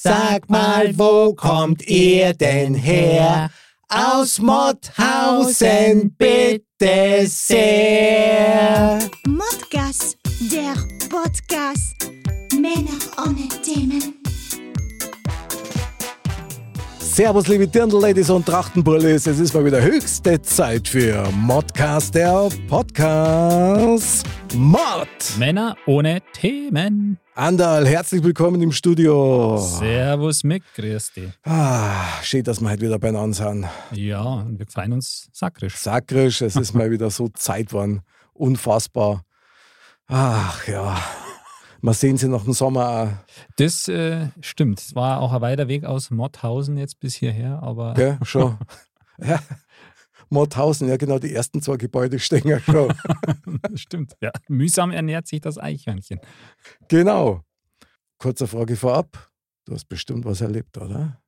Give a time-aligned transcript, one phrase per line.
[0.00, 3.50] Sag mal, wo kommt ihr denn her?
[3.88, 9.00] Aus Motthausen, bitte sehr.
[9.26, 10.16] Modcast,
[10.52, 10.74] der
[11.08, 12.12] Podcast.
[12.52, 14.14] Männer ohne Themen.
[17.00, 19.26] Servus, liebe Dirndl-Ladies und Trachtenbullis.
[19.26, 24.24] Es ist mal wieder höchste Zeit für Modcast, der Podcast.
[24.54, 25.08] Mod!
[25.38, 27.18] Männer ohne Themen.
[27.38, 29.58] Andal, herzlich willkommen im Studio.
[29.58, 31.30] Servus Mick, grüß dich.
[31.44, 33.66] Ah, schön, dass wir heute wieder beieinander sind.
[33.92, 35.76] Ja, und wir freuen uns sakrisch.
[35.76, 38.00] Sakrisch, es ist mal wieder so Zeit geworden.
[38.32, 39.22] Unfassbar.
[40.08, 41.00] Ach ja,
[41.80, 43.08] mal sehen sie nach dem Sommer auch.
[43.54, 44.80] Das äh, stimmt.
[44.80, 48.58] Es war auch ein weiter Weg aus Motthausen jetzt bis hierher, aber Gell, schon.
[49.24, 49.38] ja.
[50.30, 52.92] Mordhausen, ja genau, die ersten zwei Gebäude stehen ja schon.
[53.62, 54.14] das stimmt.
[54.20, 56.20] Ja, mühsam ernährt sich das Eichhörnchen.
[56.88, 57.42] genau.
[58.18, 59.30] Kurze Frage vorab.
[59.64, 61.22] Du hast bestimmt was erlebt, oder?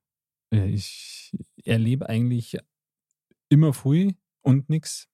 [0.53, 1.31] Äh, Ich
[1.63, 2.57] erlebe eigentlich
[3.49, 5.07] immer früh und nix.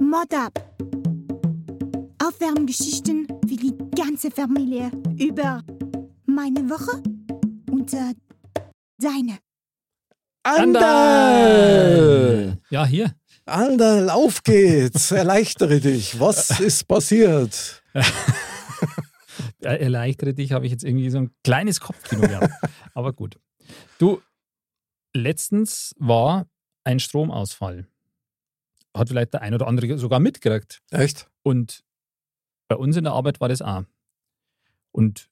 [0.00, 0.76] Mod up.
[2.24, 5.62] Aufwärmgeschichten für die ganze Familie über
[6.26, 7.02] meine Woche
[7.70, 8.14] und äh,
[8.98, 9.38] deine.
[10.42, 11.92] Andal!
[12.70, 13.14] Ja, hier.
[13.44, 15.10] Andal, auf geht's.
[15.12, 16.18] Erleichtere dich.
[16.18, 17.82] Was ist passiert?
[19.60, 22.52] Erleichtere dich, habe ich jetzt irgendwie so ein kleines Kopfkino gehabt.
[22.94, 23.38] Aber gut.
[23.98, 24.20] Du,
[25.14, 26.48] letztens war
[26.84, 27.86] ein Stromausfall.
[28.96, 30.82] Hat vielleicht der ein oder andere sogar mitgekriegt.
[30.90, 31.28] Echt?
[31.42, 31.84] Und
[32.68, 33.84] bei uns in der Arbeit war das auch.
[34.90, 35.30] Und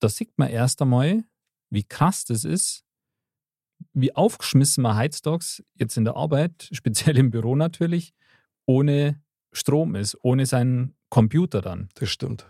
[0.00, 1.24] da sieht man erst einmal,
[1.70, 2.84] wie krass das ist,
[3.92, 8.12] wie aufgeschmissen man heutzutage jetzt in der Arbeit, speziell im Büro natürlich,
[8.66, 9.20] ohne
[9.52, 11.88] Strom ist, ohne seinen Computer dann.
[11.94, 12.46] Das stimmt.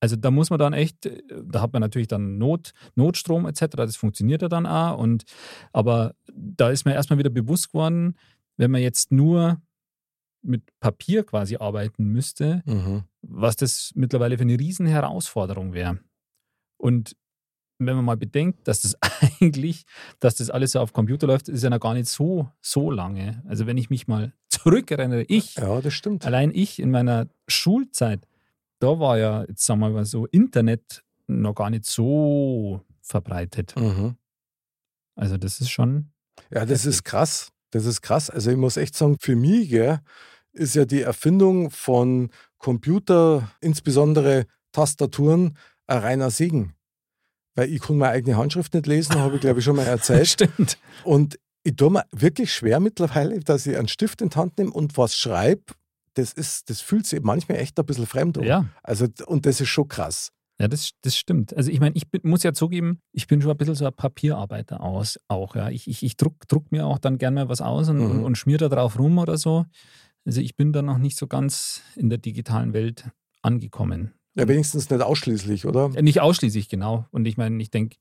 [0.00, 1.08] Also da muss man dann echt,
[1.44, 4.98] da hat man natürlich dann Not, Notstrom etc., das funktioniert ja dann auch.
[4.98, 5.24] Und,
[5.72, 8.16] aber da ist mir erstmal wieder bewusst geworden,
[8.58, 9.62] wenn man jetzt nur
[10.42, 13.04] mit Papier quasi arbeiten müsste, Mhm.
[13.22, 16.00] was das mittlerweile für eine riesen Herausforderung wäre.
[16.76, 17.16] Und
[17.78, 18.96] wenn man mal bedenkt, dass das
[19.40, 19.84] eigentlich,
[20.20, 23.42] dass das alles so auf Computer läuft, ist ja noch gar nicht so, so lange.
[23.48, 26.24] Also wenn ich mich mal zurückerinnere, ich, Ja, das stimmt.
[26.24, 28.26] allein ich in meiner Schulzeit,
[28.78, 33.74] da war ja, jetzt sagen wir mal so, Internet noch gar nicht so verbreitet.
[33.76, 34.16] Mhm.
[35.16, 36.10] Also das ist schon,
[36.50, 36.86] Ja, das Heftig.
[36.90, 37.50] ist krass.
[37.70, 38.30] Das ist krass.
[38.30, 39.98] Also ich muss echt sagen, für mich gell,
[40.52, 46.74] ist ja die Erfindung von Computer, insbesondere Tastaturen, ein reiner Segen.
[47.54, 50.26] Weil ich kann meine eigene Handschrift nicht lesen, habe ich glaube ich schon mal erzählt.
[50.28, 50.78] stimmt.
[51.04, 54.70] Und ich tue mir wirklich schwer mittlerweile, dass ich einen Stift in die Hand nehme
[54.70, 55.62] und was schreibe.
[56.14, 58.44] Das, ist, das fühlt sich manchmal echt ein bisschen fremd an.
[58.44, 58.66] Ja.
[58.82, 60.30] Also, und das ist schon krass.
[60.60, 61.56] Ja, das, das stimmt.
[61.56, 63.92] Also ich meine, ich bin, muss ja zugeben, ich bin schon ein bisschen so ein
[63.92, 65.56] Papierarbeiter aus, auch.
[65.56, 65.70] Ja.
[65.70, 68.10] Ich, ich, ich druck, druck mir auch dann gerne mal was aus und, Mhm.
[68.10, 69.64] und, und schmier da drauf rum oder so.
[70.24, 73.08] Also ich bin da noch nicht so ganz in der digitalen Welt
[73.42, 74.14] angekommen.
[74.36, 75.90] Ja, wenigstens nicht ausschließlich, oder?
[75.90, 77.06] Nicht ausschließlich, genau.
[77.12, 77.96] Und ich meine, ich denke,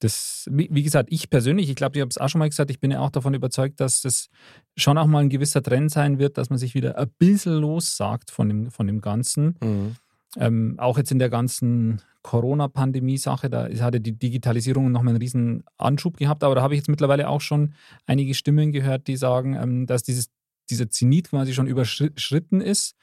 [0.00, 2.80] das, wie gesagt, ich persönlich, ich glaube, ich habe es auch schon mal gesagt, ich
[2.80, 4.28] bin ja auch davon überzeugt, dass das
[4.76, 8.32] schon auch mal ein gewisser Trend sein wird, dass man sich wieder ein bisschen lossagt
[8.32, 9.56] von dem, von dem Ganzen.
[9.62, 9.96] Mhm.
[10.38, 16.16] Ähm, auch jetzt in der ganzen Corona-Pandemie-Sache, da hatte die Digitalisierung nochmal einen riesen Anschub
[16.16, 17.74] gehabt, aber da habe ich jetzt mittlerweile auch schon
[18.06, 20.30] einige Stimmen gehört, die sagen, ähm, dass dieses,
[20.68, 22.96] dieser Zenit quasi schon überschritten ist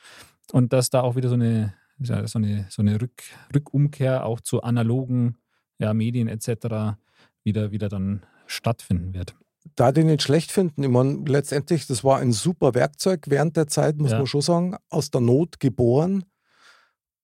[0.51, 3.23] und dass da auch wieder so eine, ja, so eine, so eine Rück,
[3.53, 5.37] Rückumkehr auch zu analogen
[5.79, 6.97] ja, Medien etc.
[7.43, 9.35] Wieder, wieder dann stattfinden wird.
[9.75, 10.83] da die nicht schlecht finden.
[10.83, 14.17] Ich meine, letztendlich, das war ein super Werkzeug während der Zeit, muss Ja.
[14.17, 16.25] man schon sagen, aus der Not geboren.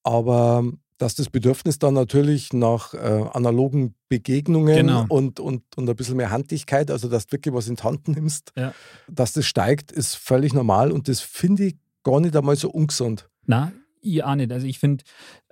[0.03, 0.63] Aber
[0.97, 2.97] dass das Bedürfnis dann natürlich nach äh,
[3.33, 5.05] analogen Begegnungen Genau.
[5.07, 8.07] und, und, und ein bisschen mehr Handlichkeit, also dass du wirklich was in die Hand
[8.09, 8.73] nimmst, Ja.
[9.07, 13.29] dass das steigt, ist völlig normal und das finde ich gar nicht einmal so ungesund.
[13.45, 13.71] Na,
[14.01, 14.51] ich auch nicht.
[14.51, 15.03] Also ich finde,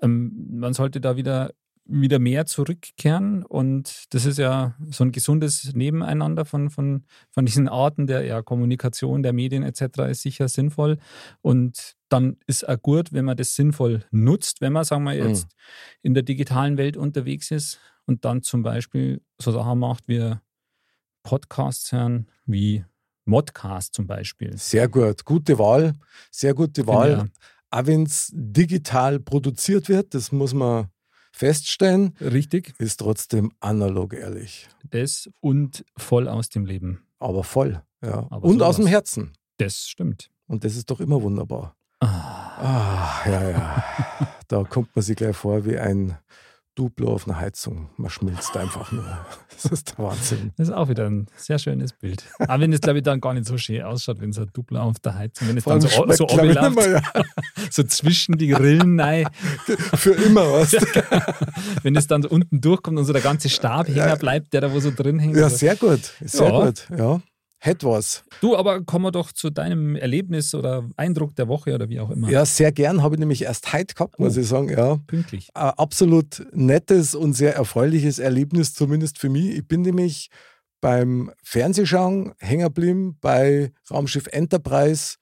[0.02, 1.54] ähm, man sollte da wieder,
[1.86, 7.70] wieder mehr zurückkehren und das ist ja so ein gesundes Nebeneinander von, von, von diesen
[7.70, 10.10] Arten der ja, Kommunikation, der Medien etc.
[10.10, 10.98] ist sicher sinnvoll
[11.42, 15.30] und dann ist auch gut, wenn man das sinnvoll nutzt, wenn man, sagen wir Mhm.
[15.30, 15.48] jetzt,
[16.02, 20.36] in der digitalen Welt unterwegs ist und dann zum Beispiel so Sachen macht wie
[21.24, 22.86] Podcasts hören, wie
[23.26, 24.58] Modcast zum Beispiel.
[24.58, 25.94] Sehr gut, gute Wahl,
[26.32, 27.20] sehr gute Wahl.
[27.22, 27.26] auch.
[27.72, 30.88] Auch wenn es digital produziert wird, das muss man
[31.32, 34.68] feststellen, Richtig, ist trotzdem analog ehrlich.
[34.90, 37.04] das und voll aus dem Leben.
[37.20, 37.82] Aber voll.
[38.04, 38.28] Ja.
[38.30, 38.86] Aber Und aus sowas.
[38.86, 39.34] dem Herzen.
[39.58, 40.30] Das stimmt.
[40.48, 41.76] Und das ist doch immer wunderbar.
[42.00, 43.84] Ah, Ah, ja, ja.
[44.48, 46.18] da kommt man sich gleich vor wie ein
[46.78, 47.90] Duplo auf einer Heizung.
[47.98, 49.04] Man schmilzt einfach nur.
[49.60, 50.52] Das ist der Wahnsinn.
[50.56, 52.24] Das ist auch wieder ein sehr schönes Bild.
[52.38, 54.80] Aber wenn es, glaube ich, dann gar nicht so schön ausschaut, wenn so ein Duplo
[54.80, 57.02] auf der Heizung, wenn es dann so, so runterläuft, ja.
[57.72, 59.28] so zwischen die Rillen rein.
[59.96, 60.74] Für immer, was?
[61.82, 64.72] wenn es dann so unten durchkommt und so der ganze Stab hängen bleibt, der da
[64.72, 65.36] wo so drin hängt.
[65.36, 66.14] Ja, sehr gut.
[66.22, 66.66] Sehr ja.
[66.66, 67.20] gut, ja
[67.60, 68.24] hätte was.
[68.42, 72.10] Du, aber kommen wir doch zu deinem Erlebnis oder Eindruck der Woche oder wie auch
[72.12, 72.30] immer.
[72.30, 73.02] Ja, sehr gern.
[73.02, 74.70] Habe ich nämlich erst heute gehabt, muss oh, ich sagen.
[74.70, 74.98] Ja.
[75.08, 75.50] Pünktlich.
[75.54, 79.58] Ein absolut nettes und sehr erfreuliches Erlebnis, zumindest für mich.
[79.58, 80.30] Ich bin nämlich
[80.82, 85.16] beim Fernsehschauen hängen geblieben bei Raumschiff Enterprise,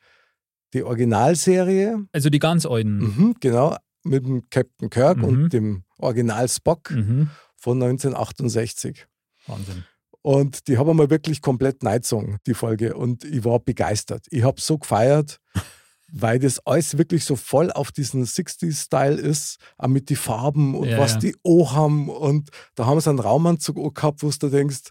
[0.73, 2.05] die Originalserie.
[2.11, 2.97] Also die ganz alten.
[2.97, 5.23] Mhm, genau, mit dem Captain Kirk mhm.
[5.23, 7.29] und dem Original Spock mhm.
[7.55, 9.07] von 1968.
[9.47, 9.85] Wahnsinn.
[10.25, 12.95] Und die haben wir wirklich komplett neizung, die Folge.
[12.95, 14.25] Und ich war begeistert.
[14.31, 15.39] Ich habe so gefeiert,
[16.11, 20.87] weil das alles wirklich so voll auf diesen 60s-Style ist, auch mit den Farben und
[20.87, 21.19] ja, was ja.
[21.19, 22.09] die O haben.
[22.09, 24.89] Und da haben sie einen Raumanzug gehabt, wo du denkst,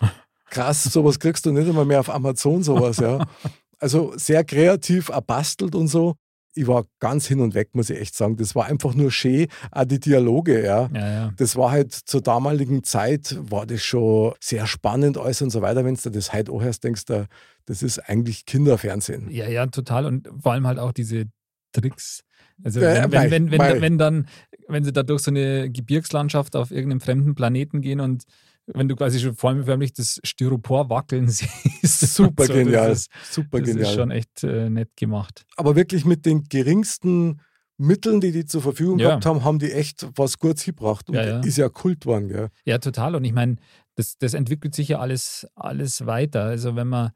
[0.50, 3.26] krass, sowas kriegst du nicht immer mehr auf Amazon, sowas, ja.
[3.78, 6.14] Also sehr kreativ erbastelt und so
[6.54, 8.36] ich war ganz hin und weg, muss ich echt sagen.
[8.36, 10.88] Das war einfach nur schön, auch die Dialoge, ja.
[10.94, 11.32] ja, ja.
[11.36, 15.84] Das war halt zur damaligen Zeit, war das schon sehr spannend alles und so weiter.
[15.84, 17.26] Wenn du das heute auch hörst, denkst du,
[17.66, 19.30] das ist eigentlich Kinderfernsehen.
[19.30, 20.06] Ja, ja, total.
[20.06, 21.24] Und vor allem halt auch diese
[21.72, 22.22] Tricks.
[22.62, 24.28] Also wenn, wenn, wenn, wenn, wenn, dann,
[24.68, 28.24] wenn sie da durch so eine Gebirgslandschaft auf irgendeinem fremden Planeten gehen und
[28.66, 32.14] wenn du quasi schon vollförmig das Styropor wackeln siehst.
[32.14, 32.88] Super so, genial.
[32.88, 33.88] Das ist, super das genial.
[33.88, 35.44] ist schon echt äh, nett gemacht.
[35.56, 37.40] Aber wirklich mit den geringsten
[37.76, 39.08] Mitteln, die die zur Verfügung ja.
[39.08, 41.08] gehabt haben, haben die echt was kurz gebracht.
[41.08, 41.40] Und ja, ja.
[41.40, 42.28] ist ja Kult geworden.
[42.28, 42.48] Gell?
[42.64, 43.14] Ja, total.
[43.16, 43.56] Und ich meine,
[43.96, 46.44] das, das entwickelt sich ja alles, alles weiter.
[46.44, 47.10] Also wenn man,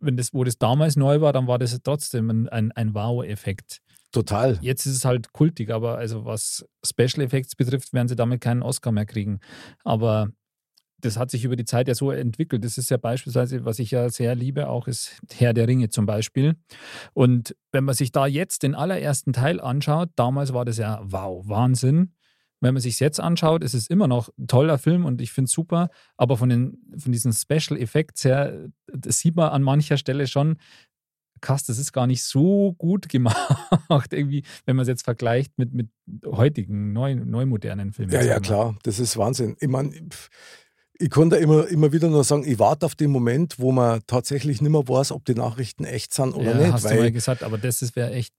[0.00, 3.80] wenn das, wo das damals neu war, dann war das trotzdem ein, ein, ein Wow-Effekt.
[4.10, 4.58] Total.
[4.62, 8.62] Jetzt ist es halt kultig, aber also was Special Effects betrifft, werden sie damit keinen
[8.62, 9.40] Oscar mehr kriegen.
[9.84, 10.30] Aber
[11.00, 12.64] das hat sich über die Zeit ja so entwickelt.
[12.64, 16.06] Das ist ja beispielsweise, was ich ja sehr liebe, auch ist Herr der Ringe zum
[16.06, 16.56] Beispiel.
[17.14, 21.48] Und wenn man sich da jetzt den allerersten Teil anschaut, damals war das ja wow,
[21.48, 22.14] Wahnsinn.
[22.60, 25.30] Wenn man sich es jetzt anschaut, ist es immer noch ein toller Film und ich
[25.30, 25.90] finde es super.
[26.16, 30.56] Aber von, den, von diesen Special Effects her, das sieht man an mancher Stelle schon,
[31.40, 35.72] krass, das ist gar nicht so gut gemacht, irgendwie, wenn man es jetzt vergleicht mit,
[35.72, 35.88] mit
[36.26, 38.12] heutigen, neu, neu modernen Filmen.
[38.12, 39.56] Ja, ja, klar, das ist Wahnsinn.
[39.60, 39.92] Ich meine,
[40.98, 44.60] ich konnte immer, immer wieder nur sagen, ich warte auf den Moment, wo man tatsächlich
[44.60, 46.72] nicht mehr weiß, ob die Nachrichten echt sind oder ja, nicht.
[46.72, 48.34] Hast weil du mal gesagt, aber das wäre echt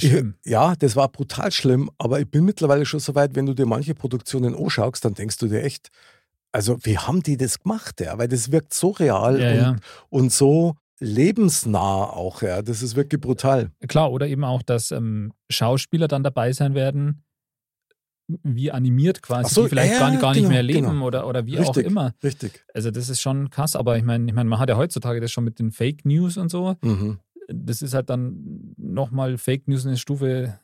[0.00, 0.36] schlimm.
[0.44, 3.54] Ich, ja, das war brutal schlimm, aber ich bin mittlerweile schon so weit, wenn du
[3.54, 5.88] dir manche Produktionen anschaust, dann denkst du dir echt,
[6.52, 8.16] also wie haben die das gemacht, ja?
[8.18, 9.76] Weil das wirkt so real ja, und, ja.
[10.10, 12.62] und so lebensnah auch, ja.
[12.62, 13.70] Das ist wirklich brutal.
[13.88, 17.24] Klar, oder eben auch, dass ähm, Schauspieler dann dabei sein werden,
[18.42, 21.06] wie animiert quasi, so, die vielleicht ja, gar, gar nicht genau, mehr leben genau.
[21.06, 22.14] oder, oder wie richtig, auch immer.
[22.22, 22.64] Richtig.
[22.74, 25.32] Also das ist schon krass, aber ich meine, ich mein, man hat ja heutzutage das
[25.32, 26.76] schon mit den Fake News und so.
[26.82, 27.18] Mhm.
[27.48, 30.58] Das ist halt dann nochmal Fake News eine Stufe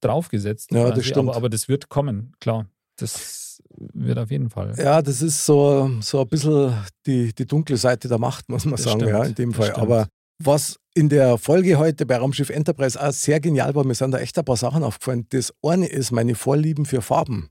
[0.00, 0.70] draufgesetzt.
[0.72, 0.94] Ja, quasi.
[0.96, 1.28] das stimmt.
[1.30, 2.66] Aber, aber das wird kommen, klar.
[2.96, 4.74] Das wird auf jeden Fall.
[4.76, 6.74] Ja, das ist so, so ein bisschen
[7.06, 9.72] die, die dunkle Seite der Macht, muss man das sagen, stimmt, ja, in dem Fall.
[9.72, 10.08] Aber
[10.44, 14.18] was in der Folge heute bei Raumschiff Enterprise auch sehr genial war, mir sind da
[14.18, 15.26] echt ein paar Sachen aufgefallen.
[15.30, 17.50] Das eine ist meine Vorlieben für Farben.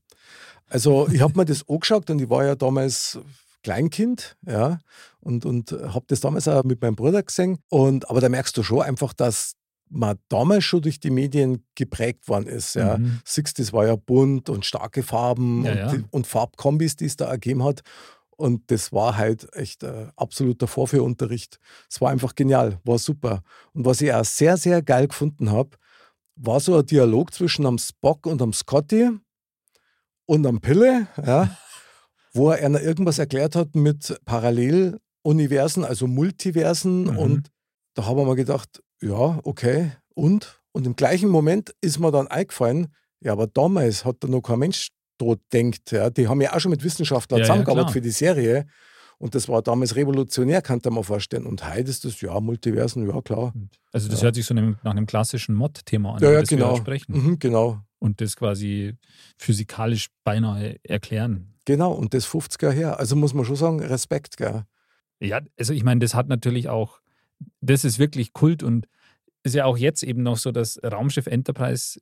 [0.67, 3.19] Also ich habe mir das angeschaut und ich war ja damals
[3.63, 4.79] Kleinkind, ja,
[5.19, 7.59] und, und habe das damals auch mit meinem Bruder gesehen.
[7.69, 9.53] Und, aber da merkst du schon einfach, dass
[9.91, 12.75] man damals schon durch die Medien geprägt worden ist.
[12.75, 12.97] Ja.
[12.97, 13.19] Mhm.
[13.27, 16.03] 60s war ja bunt und starke Farben ja, und, ja.
[16.11, 17.81] Und Farbkombis, die es da ergeben hat.
[18.41, 21.59] Und das war halt echt äh, absoluter Vorführunterricht.
[21.87, 23.43] Es war einfach genial, war super.
[23.73, 25.77] Und was ich auch sehr, sehr geil gefunden habe,
[26.35, 29.11] war so ein Dialog zwischen am Spock und am Scotty
[30.25, 31.55] und am Pille, ja,
[32.33, 37.03] wo er einer irgendwas erklärt hat mit Paralleluniversen, also Multiversen.
[37.03, 37.17] Mhm.
[37.19, 37.51] Und
[37.93, 40.59] da haben wir mal gedacht, ja, okay, und?
[40.71, 42.87] Und im gleichen Moment ist mir dann eingefallen,
[43.19, 44.87] ja, aber damals hat da noch kein Mensch
[45.21, 45.91] tot denkt.
[45.91, 46.09] Ja.
[46.09, 48.65] Die haben ja auch schon mit Wissenschaftlern ja, zusammengearbeitet ja, für die Serie.
[49.19, 51.45] Und das war damals revolutionär, kann man vorstellen.
[51.45, 53.53] Und heute ist das, ja, Multiversen, ja klar.
[53.91, 54.25] Also das ja.
[54.25, 56.73] hört sich so nach einem klassischen Mod-Thema an, ja, ja, das genau.
[56.73, 57.13] wir sprechen.
[57.13, 57.81] Mhm, genau.
[57.99, 58.95] Und das quasi
[59.37, 61.53] physikalisch beinahe erklären.
[61.65, 62.99] Genau, und das 50er her.
[62.99, 64.65] Also muss man schon sagen, Respekt, gell?
[65.19, 66.99] Ja, also ich meine, das hat natürlich auch,
[67.59, 68.87] das ist wirklich Kult und
[69.43, 71.99] ist ja auch jetzt eben noch so, dass Raumschiff Enterprise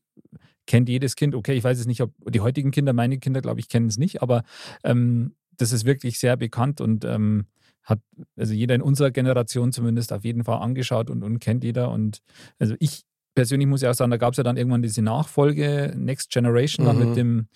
[0.69, 1.33] kennt jedes Kind.
[1.33, 3.97] Okay, ich weiß jetzt nicht, ob die heutigen Kinder, meine Kinder, glaube ich, kennen es
[3.97, 4.43] nicht, aber
[4.83, 7.47] ähm, das ist wirklich sehr bekannt und ähm,
[7.83, 7.99] hat
[8.37, 11.89] also jeder in unserer Generation zumindest auf jeden Fall angeschaut und, und kennt jeder.
[11.89, 12.21] Und
[12.59, 13.01] also ich
[13.33, 16.85] persönlich muss ich auch sagen, da gab es ja dann irgendwann diese Nachfolge, Next Generation,
[16.85, 17.07] mhm.
[17.07, 17.47] mit, dem,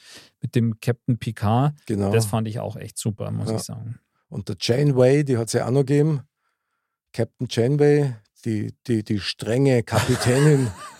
[0.42, 1.76] mit dem Captain Picard.
[1.86, 2.12] Genau.
[2.12, 3.58] Das fand ich auch echt super, muss ja.
[3.58, 4.00] ich sagen.
[4.28, 6.22] Und der Janeway, die hat es ja auch noch gegeben.
[7.14, 10.72] Captain Janeway, die, die, die strenge Kapitänin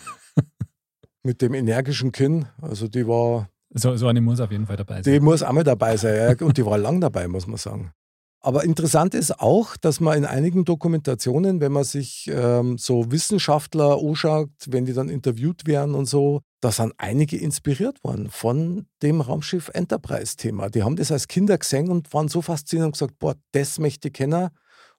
[1.24, 2.46] mit dem energischen Kinn.
[2.60, 3.48] Also die war.
[3.70, 5.12] So, so eine muss auf jeden Fall dabei sein.
[5.12, 6.46] Die muss auch mal dabei sein, ja.
[6.46, 7.92] Und die war lang dabei, muss man sagen.
[8.40, 13.98] Aber interessant ist auch, dass man in einigen Dokumentationen, wenn man sich ähm, so Wissenschaftler
[13.98, 19.22] anschaut, wenn die dann interviewt werden und so, da sind einige inspiriert worden von dem
[19.22, 20.68] Raumschiff Enterprise-Thema.
[20.68, 24.08] Die haben das als Kinder gesehen und waren so fasziniert und gesagt, boah, das möchte
[24.08, 24.50] ich kennen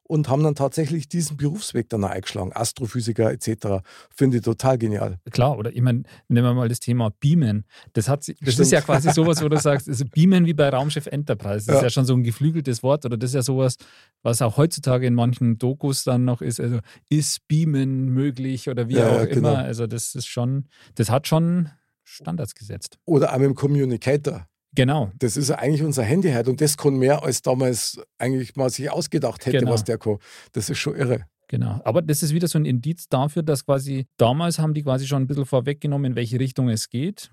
[0.07, 3.83] und haben dann tatsächlich diesen Berufsweg dann eingeschlagen, Astrophysiker etc.
[4.15, 5.19] Finde ich total genial.
[5.31, 7.65] Klar, oder ich meine, nehmen wir mal das Thema Beamen.
[7.93, 11.07] Das, hat, das ist ja quasi sowas, wo du sagst, also Beamen wie bei Raumschiff
[11.07, 11.65] Enterprise.
[11.65, 11.75] Das ja.
[11.75, 13.77] ist ja schon so ein geflügeltes Wort oder das ist ja sowas,
[14.21, 16.59] was auch heutzutage in manchen Dokus dann noch ist.
[16.59, 19.49] Also ist Beamen möglich oder wie ja, auch genau.
[19.49, 19.57] immer.
[19.59, 21.69] Also das ist schon, das hat schon
[22.03, 22.99] Standards gesetzt.
[23.05, 24.47] Oder auch mit dem Communicator.
[24.75, 25.11] Genau.
[25.17, 28.89] Das ist eigentlich unser Handy heute und das kann mehr als damals eigentlich mal sich
[28.89, 29.71] ausgedacht hätte, genau.
[29.71, 30.17] was der kann.
[30.51, 31.25] Das ist schon irre.
[31.47, 31.79] Genau.
[31.83, 35.23] Aber das ist wieder so ein Indiz dafür, dass quasi damals haben die quasi schon
[35.23, 37.31] ein bisschen vorweggenommen, in welche Richtung es geht.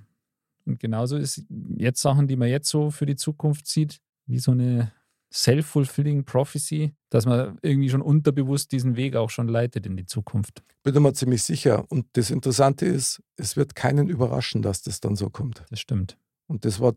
[0.65, 1.45] Und genauso ist
[1.77, 4.93] jetzt Sachen, die man jetzt so für die Zukunft sieht, wie so eine
[5.33, 10.63] self-fulfilling prophecy, dass man irgendwie schon unterbewusst diesen Weg auch schon leitet in die Zukunft.
[10.83, 11.85] Bin mir ziemlich sicher.
[11.89, 15.65] Und das Interessante ist, es wird keinen überraschen, dass das dann so kommt.
[15.71, 16.19] Das stimmt.
[16.47, 16.95] Und das war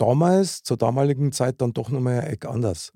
[0.00, 2.92] damals, zur damaligen Zeit, dann doch nochmal ein Eck anders.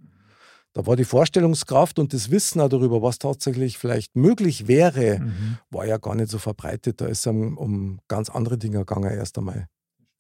[0.75, 5.59] Da war die Vorstellungskraft und das Wissen auch darüber, was tatsächlich vielleicht möglich wäre, mhm.
[5.71, 7.01] war ja gar nicht so verbreitet.
[7.01, 9.69] Da ist es um, um ganz andere Dinge gegangen erst einmal.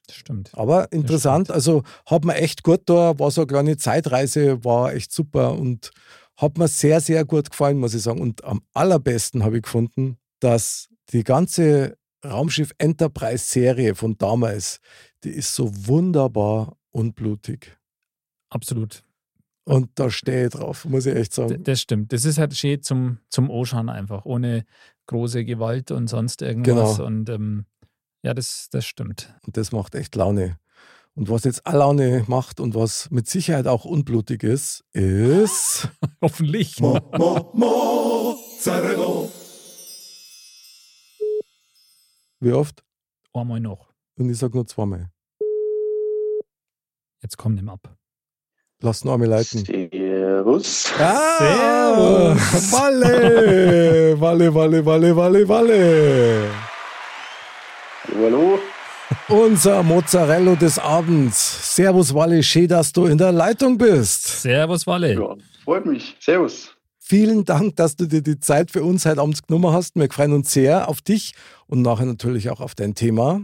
[0.06, 0.50] Das stimmt.
[0.52, 1.54] Aber interessant, stimmt.
[1.54, 5.90] also hat mir echt gut da, war so eine kleine Zeitreise, war echt super und
[6.36, 8.20] hat mir sehr, sehr gut gefallen, muss ich sagen.
[8.20, 14.78] Und am allerbesten habe ich gefunden, dass die ganze Raumschiff Enterprise Serie von damals,
[15.24, 17.78] die ist so wunderbar unblutig.
[18.50, 19.04] Absolut.
[19.64, 21.62] Und da stehe ich drauf, muss ich echt sagen.
[21.62, 22.12] Das stimmt.
[22.12, 24.64] Das ist halt schön zum, zum Anschauen einfach, ohne
[25.06, 26.96] große Gewalt und sonst irgendwas.
[26.96, 27.06] Genau.
[27.06, 27.66] Und ähm,
[28.24, 29.32] ja, das, das stimmt.
[29.46, 30.58] Und das macht echt Laune.
[31.14, 35.88] Und was jetzt auch Laune macht und was mit Sicherheit auch unblutig ist, ist.
[36.22, 36.80] Hoffentlich.
[36.80, 38.38] Mo, mo, mo,
[42.40, 42.82] Wie oft?
[43.32, 43.92] Einmal noch.
[44.16, 45.11] Und ich sage nur zweimal.
[47.22, 47.80] Jetzt komm, nimm ab.
[48.80, 49.64] Lass nur einmal leiten.
[49.64, 50.92] Servus.
[50.98, 52.72] Ah, Servus.
[52.72, 54.20] Walle.
[54.20, 56.50] Walle, Walle, Walle, Walle, Walle.
[58.12, 58.58] Hallo.
[59.28, 61.76] Unser Mozzarella des Abends.
[61.76, 62.42] Servus, Walle.
[62.42, 64.42] Schön, dass du in der Leitung bist.
[64.42, 65.14] Servus, Walle.
[65.14, 66.16] Ja, freut mich.
[66.18, 66.74] Servus.
[66.98, 69.94] Vielen Dank, dass du dir die Zeit für uns heute Abend genommen hast.
[69.94, 71.34] Wir freuen uns sehr auf dich
[71.66, 73.42] und nachher natürlich auch auf dein Thema.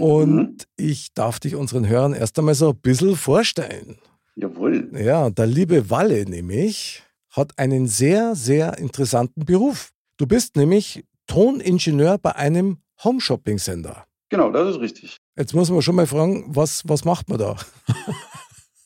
[0.00, 0.56] Und mhm.
[0.76, 3.98] ich darf dich unseren Hörern erst einmal so ein bisschen vorstellen.
[4.36, 4.90] Jawohl.
[4.96, 9.90] Ja, der liebe Walle nämlich hat einen sehr, sehr interessanten Beruf.
[10.16, 14.06] Du bist nämlich Toningenieur bei einem Home-Shopping-Sender.
[14.30, 15.18] Genau, das ist richtig.
[15.36, 17.56] Jetzt muss man schon mal fragen, was, was macht man da?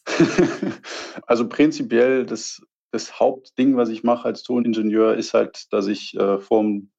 [1.26, 6.38] also prinzipiell, das, das Hauptding, was ich mache als Toningenieur, ist halt, dass ich äh,
[6.38, 6.90] vorm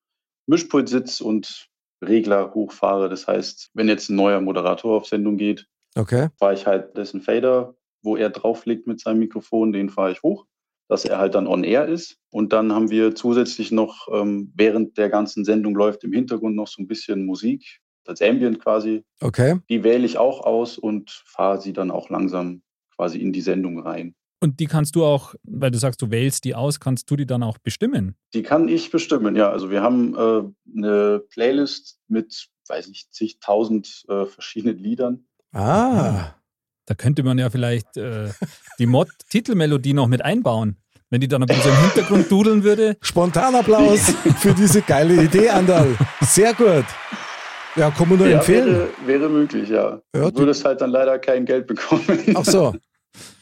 [0.47, 1.69] Mischpult sitze und
[2.07, 3.09] Regler hochfahre.
[3.09, 6.29] Das heißt, wenn jetzt ein neuer Moderator auf Sendung geht, okay.
[6.37, 10.21] fahre ich halt dessen Fader, wo er drauf liegt mit seinem Mikrofon, den fahre ich
[10.23, 10.45] hoch,
[10.89, 12.17] dass er halt dann on air ist.
[12.31, 16.67] Und dann haben wir zusätzlich noch, ähm, während der ganzen Sendung läuft im Hintergrund noch
[16.67, 19.03] so ein bisschen Musik, als Ambient quasi.
[19.21, 19.59] Okay.
[19.69, 22.61] Die wähle ich auch aus und fahre sie dann auch langsam
[22.95, 24.15] quasi in die Sendung rein.
[24.43, 27.25] Und die kannst du auch, weil du sagst, du wählst die aus, kannst du die
[27.25, 28.17] dann auch bestimmen?
[28.33, 29.49] Die kann ich bestimmen, ja.
[29.49, 35.25] Also wir haben äh, eine Playlist mit, weiß ich, zigtausend äh, verschiedenen Liedern.
[35.53, 36.33] Ah.
[36.85, 38.27] Da könnte man ja vielleicht äh,
[38.77, 40.75] die Mod-Titelmelodie noch mit einbauen.
[41.09, 42.97] Wenn die dann ein bisschen im Hintergrund dudeln würde.
[42.99, 44.09] Spontanapplaus
[44.39, 45.95] für diese geile Idee, Andal.
[46.19, 46.83] Sehr gut.
[47.77, 48.67] Ja, kann man nur ja, empfehlen.
[48.67, 50.01] Wäre, wäre möglich, ja.
[50.13, 52.19] ja du würdest halt dann leider kein Geld bekommen.
[52.35, 52.73] Ach so.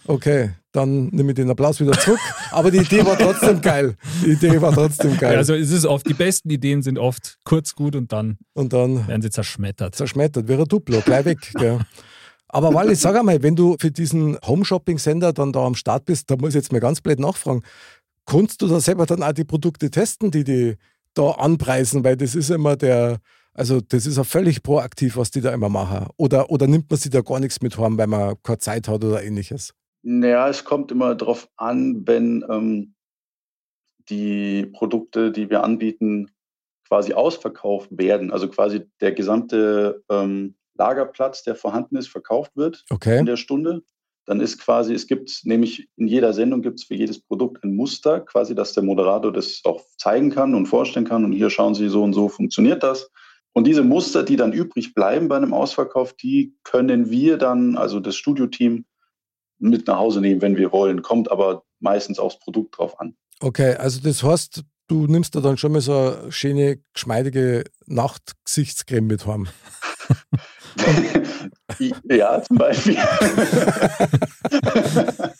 [0.07, 2.19] Okay, dann nehme ich den Applaus wieder zurück.
[2.51, 3.95] Aber die Idee war trotzdem geil.
[4.25, 5.37] Die Idee war trotzdem geil.
[5.37, 9.07] Also es ist oft, die besten Ideen sind oft kurz gut und dann, und dann
[9.07, 9.95] werden sie zerschmettert.
[9.95, 11.51] Zerschmettert, wäre Duplo, gleich weg.
[11.53, 11.79] Gell.
[12.47, 16.35] Aber Wally, sag einmal, wenn du für diesen Home-Shopping-Sender dann da am Start bist, da
[16.35, 17.63] muss ich jetzt mal ganz blöd nachfragen,
[18.25, 20.75] kannst du da selber dann auch die Produkte testen, die die
[21.13, 22.03] da anpreisen?
[22.03, 23.19] Weil das ist immer der,
[23.53, 26.08] also das ist ja völlig proaktiv, was die da immer machen.
[26.17, 29.03] Oder, oder nimmt man sich da gar nichts mit heim, weil man keine Zeit hat
[29.03, 29.74] oder ähnliches?
[30.03, 32.96] Naja, es kommt immer darauf an, wenn ähm,
[34.10, 36.31] die Produkte, die wir anbieten,
[36.88, 43.20] quasi ausverkauft werden, also quasi der gesamte ähm, Lagerplatz, der vorhanden ist, verkauft wird Okay.
[43.20, 43.84] in der Stunde,
[44.25, 47.75] dann ist quasi, es gibt nämlich in jeder Sendung gibt es für jedes Produkt ein
[47.75, 51.25] Muster, quasi, dass der Moderator das auch zeigen kann und vorstellen kann.
[51.25, 53.10] Und hier schauen Sie, so und so funktioniert das.
[53.53, 58.00] Und diese Muster, die dann übrig bleiben bei einem Ausverkauf, die können wir dann, also
[58.00, 58.86] das Studioteam,
[59.60, 61.01] mit nach Hause nehmen, wenn wir wollen.
[61.01, 63.15] Kommt aber meistens aufs Produkt drauf an.
[63.39, 69.08] Okay, also das heißt, du nimmst da dann schon mal so eine schöne, geschmeidige Nachtgesichtscreme
[69.08, 69.48] mit heim.
[72.10, 72.98] ja, zum Beispiel.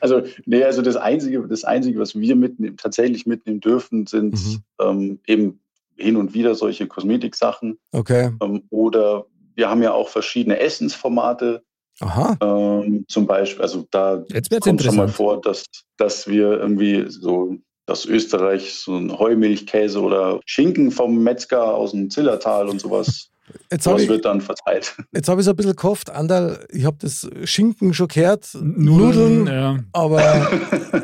[0.00, 4.62] also, nee, also das Einzige, das Einzige, was wir mitnehmen, tatsächlich mitnehmen dürfen, sind Mhm.
[4.80, 5.60] ähm, eben
[5.96, 7.78] hin und wieder solche Kosmetiksachen.
[7.92, 8.30] Okay.
[8.42, 11.62] Ähm, oder wir haben ja auch verschiedene Essensformate.
[12.00, 12.36] Aha.
[12.40, 14.24] Ähm, zum Beispiel, also da
[14.60, 15.64] kommt schon mal vor, dass,
[15.96, 22.10] dass wir irgendwie so, dass Österreich so ein Heumilchkäse oder Schinken vom Metzger aus dem
[22.10, 23.30] Zillertal und sowas,
[23.70, 24.96] Jetzt habe sowas ich, wird dann verteilt.
[25.12, 29.44] jetzt hab ich so ein bisschen gehofft, Andal, ich habe das Schinken schon gehört, Nudeln,
[29.44, 29.78] Nudeln, ja.
[29.92, 30.22] aber
[30.92, 31.00] äh,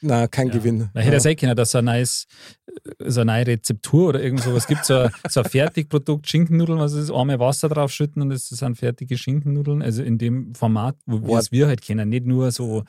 [0.00, 0.54] na, kein Ja.
[0.54, 0.78] Gewinn.
[0.94, 1.20] Man hätte ja Ja.
[1.20, 2.26] sehen können, dass es so ein neues,
[2.98, 4.84] so eine neue Rezeptur oder irgend sowas gibt.
[4.84, 9.16] So, ein- so ein Fertigprodukt, Schinkennudeln, was ist, einmal Wasser draufschütten und es sind fertige
[9.18, 9.82] Schinkennudeln.
[9.82, 12.84] Also in dem Format, wo es wir halt kennen, nicht nur so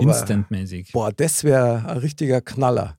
[0.00, 0.92] instantmäßig.
[0.92, 2.96] boah, das wäre ein richtiger Knaller.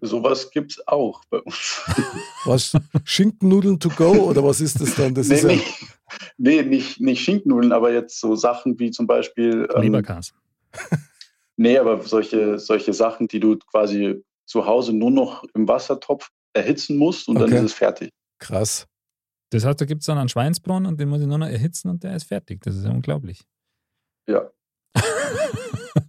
[0.00, 1.82] Sowas gibt es auch bei uns.
[2.44, 2.72] Was,
[3.04, 5.14] Schinkennudeln to go oder was ist das dann?
[5.14, 5.62] Das nee, ist ja, nee,
[6.36, 9.68] nee, nicht, nicht Schinkennudeln, aber jetzt so Sachen wie zum Beispiel.
[9.74, 10.32] Ähm, Leberkas.
[11.56, 16.96] nee, aber solche, solche Sachen, die du quasi zu Hause nur noch im Wassertopf erhitzen
[16.96, 17.50] musst und Okay.
[17.50, 18.10] dann ist es fertig.
[18.38, 18.86] krass.
[19.50, 21.88] Das heißt, da gibt es dann einen Schweinsbraten und den muss ich nur noch erhitzen
[21.88, 22.60] und der ist fertig.
[22.62, 23.42] Das ist ja unglaublich.
[24.28, 24.50] Ja.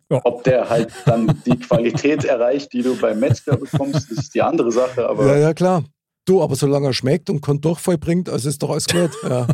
[0.10, 0.22] Ja.
[0.24, 4.72] Ob der halt dann die Qualität erreicht, die du beim Metzger bekommst, ist die andere
[4.72, 5.08] Sache.
[5.08, 5.84] Aber Ja, ja, klar.
[6.26, 9.12] Du, aber solange er schmeckt und keinen Durchfall bringt, also ist doch alles gut.
[9.30, 9.48] Ja.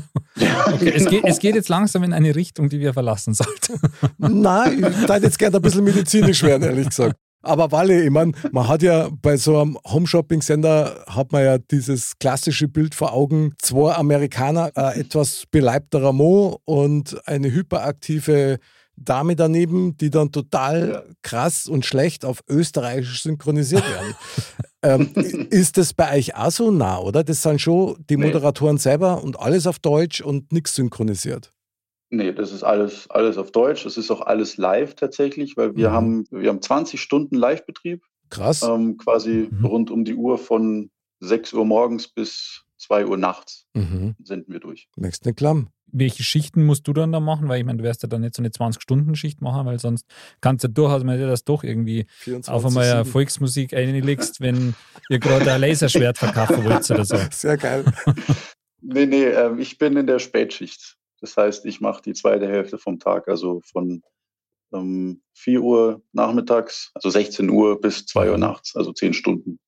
[0.74, 3.80] Okay, es, geht, es geht jetzt langsam in eine Richtung, die wir verlassen sollten.
[4.18, 7.16] Nein, ich würde jetzt gerne ein bisschen medizinisch werden, ehrlich gesagt.
[7.44, 12.14] Aber Walle, ich meine, man hat ja bei so einem Home-Shopping-Sender hat man ja dieses
[12.18, 13.54] klassische Bild vor Augen.
[13.62, 18.60] Zwei Amerikaner, ein etwas beleibterer Mo und eine hyperaktive
[18.96, 21.04] Dame daneben, die dann total Ja.
[21.24, 24.14] krass und schlecht auf Österreichisch synchronisiert werden.
[24.84, 27.24] ähm, ist das bei euch auch so nah, oder?
[27.24, 28.26] Das sind schon die Nee.
[28.26, 31.52] Moderatoren selber und alles auf Deutsch und nichts synchronisiert.
[32.12, 33.84] Nee, das ist alles, alles auf Deutsch.
[33.86, 35.94] Das ist auch alles live tatsächlich, weil wir Mhm.
[35.94, 38.62] haben, wir haben 20 Stunden Live-Betrieb, Krass.
[38.62, 39.66] ähm, quasi Mhm.
[39.66, 44.16] rund um die Uhr von 6 Uhr morgens bis 2 Uhr nachts Mhm.
[44.24, 44.88] senden wir durch.
[44.96, 45.70] Merkst nicht klamm.
[45.96, 47.48] Welche Schichten musst du dann da machen?
[47.48, 50.06] Weil ich meine, du wirst ja dann nicht so eine 20-Stunden-Schicht machen, weil sonst
[50.42, 52.06] kannst du ja durchaus mal das doch irgendwie
[52.48, 53.06] auf einmal ja 24/7.
[53.06, 54.74] Volksmusik einlegst, wenn
[55.10, 57.18] ihr gerade ein Laserschwert verkaufen wollt oder so.
[57.32, 57.86] Sehr geil.
[58.82, 60.98] Nee, nee, ähm, ich bin in der Spätschicht.
[61.22, 64.02] Das heißt, ich mache die zweite Hälfte vom Tag, also von
[64.74, 68.42] ähm, 4 Uhr nachmittags, also 16 Uhr bis 2 Uhr Mhm.
[68.42, 69.60] nachts, also 10 Stunden.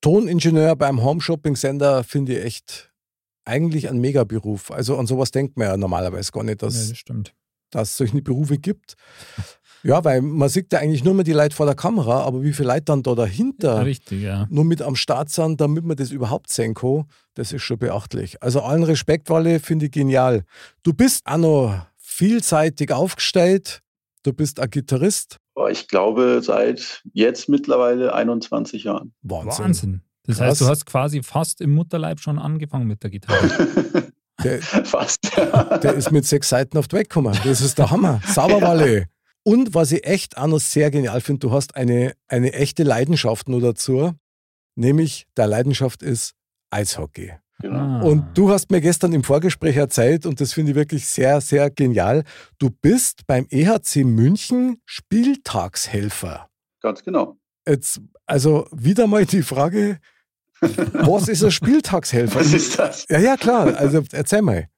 [0.00, 2.92] Toningenieur beim Home-Shopping-Sender finde ich echt
[3.44, 4.70] eigentlich ein Megaberuf.
[4.70, 7.34] Also an sowas denkt man ja normalerweise gar nicht, Ja, dass, das stimmt.
[7.70, 8.94] dass es solche Berufe gibt.
[9.84, 12.52] Ja, weil man sieht ja eigentlich nur mal die Leute vor der Kamera, aber wie
[12.52, 14.46] viele Leute dann da dahinter Richtig, ja.
[14.50, 18.42] nur mit am Start sind, damit man das überhaupt sehen kann, das ist schon beachtlich.
[18.42, 20.44] Also allen Respekt, Walle, finde ich genial.
[20.82, 23.80] Du bist auch noch vielseitig aufgestellt.
[24.24, 25.36] Du bist ein Gitarrist.
[25.58, 29.12] Aber ich glaube, seit jetzt mittlerweile 21 Jahren.
[29.22, 29.64] Wahnsinn.
[29.64, 30.02] Wahnsinn.
[30.22, 30.46] Das Krass.
[30.50, 33.48] heißt, du hast quasi fast im Mutterleib schon angefangen mit der Gitarre.
[34.44, 35.32] Der, Fast.
[35.36, 35.78] ja.
[35.78, 37.36] Der ist mit sechs Seiten auf Welt gekommen.
[37.42, 38.20] Das ist der Hammer.
[38.26, 39.06] Sauberwalle.
[39.42, 43.48] Und was ich echt auch noch sehr genial finde, du hast eine, eine echte Leidenschaft
[43.48, 44.12] nur dazu.
[44.76, 46.34] Nämlich, der Leidenschaft ist
[46.70, 47.32] Eishockey.
[47.60, 47.76] Genau.
[47.78, 48.00] Ah.
[48.02, 51.70] Und du hast mir gestern im Vorgespräch erzählt, und das finde ich wirklich sehr, sehr
[51.70, 52.24] genial,
[52.58, 56.48] du bist beim EHC München Spieltagshelfer.
[56.80, 57.36] Ganz genau.
[57.66, 59.98] Jetzt, also wieder mal die Frage,
[60.60, 62.40] was ist ein Spieltagshelfer?
[62.40, 63.06] Was ist das?
[63.08, 63.76] Ja, ja, klar.
[63.76, 64.68] Also erzähl mal.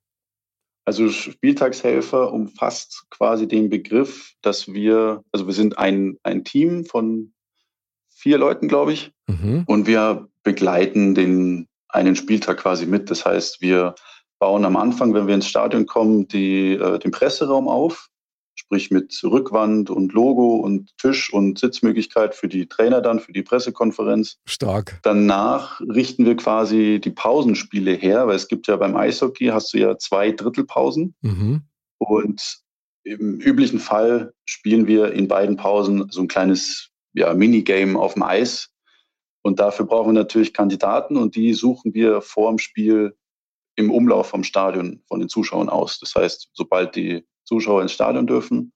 [0.84, 7.32] Also Spieltagshelfer umfasst quasi den Begriff, dass wir, also wir sind ein, ein Team von
[8.08, 9.62] vier Leuten, glaube ich, Mhm.
[9.66, 13.10] und wir begleiten den einen Spieltag quasi mit.
[13.10, 13.94] Das heißt, wir
[14.38, 18.08] bauen am Anfang, wenn wir ins Stadion kommen, die, äh, den Presseraum auf,
[18.54, 23.42] sprich mit Rückwand und Logo und Tisch und Sitzmöglichkeit für die Trainer dann, für die
[23.42, 24.38] Pressekonferenz.
[24.46, 24.98] Stark.
[25.02, 29.78] Danach richten wir quasi die Pausenspiele her, weil es gibt ja beim Eishockey hast du
[29.78, 31.62] ja zwei Drittelpausen Mhm.
[31.98, 32.60] und
[33.02, 38.22] im üblichen Fall spielen wir in beiden Pausen so ein kleines ja, Minigame auf dem
[38.22, 38.69] Eis.
[39.42, 43.16] Und dafür brauchen wir natürlich Kandidaten und die suchen wir vor dem Spiel
[43.76, 45.98] im Umlauf vom Stadion von den Zuschauern aus.
[45.98, 48.72] Das heißt, sobald die Zuschauer ins Stadion dürfen,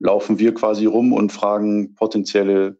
[0.00, 2.78] laufen wir quasi rum und fragen potenzielle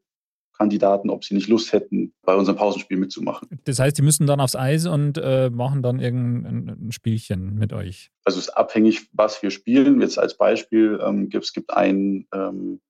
[0.59, 3.49] Kandidaten, ob sie nicht Lust hätten, bei unserem Pausenspiel mitzumachen.
[3.65, 8.11] Das heißt, die müssen dann aufs Eis und äh, machen dann irgendein Spielchen mit euch.
[8.25, 10.01] Also es ist abhängig, was wir spielen.
[10.01, 12.81] Jetzt als Beispiel ähm, gibt es gibt ein ähm,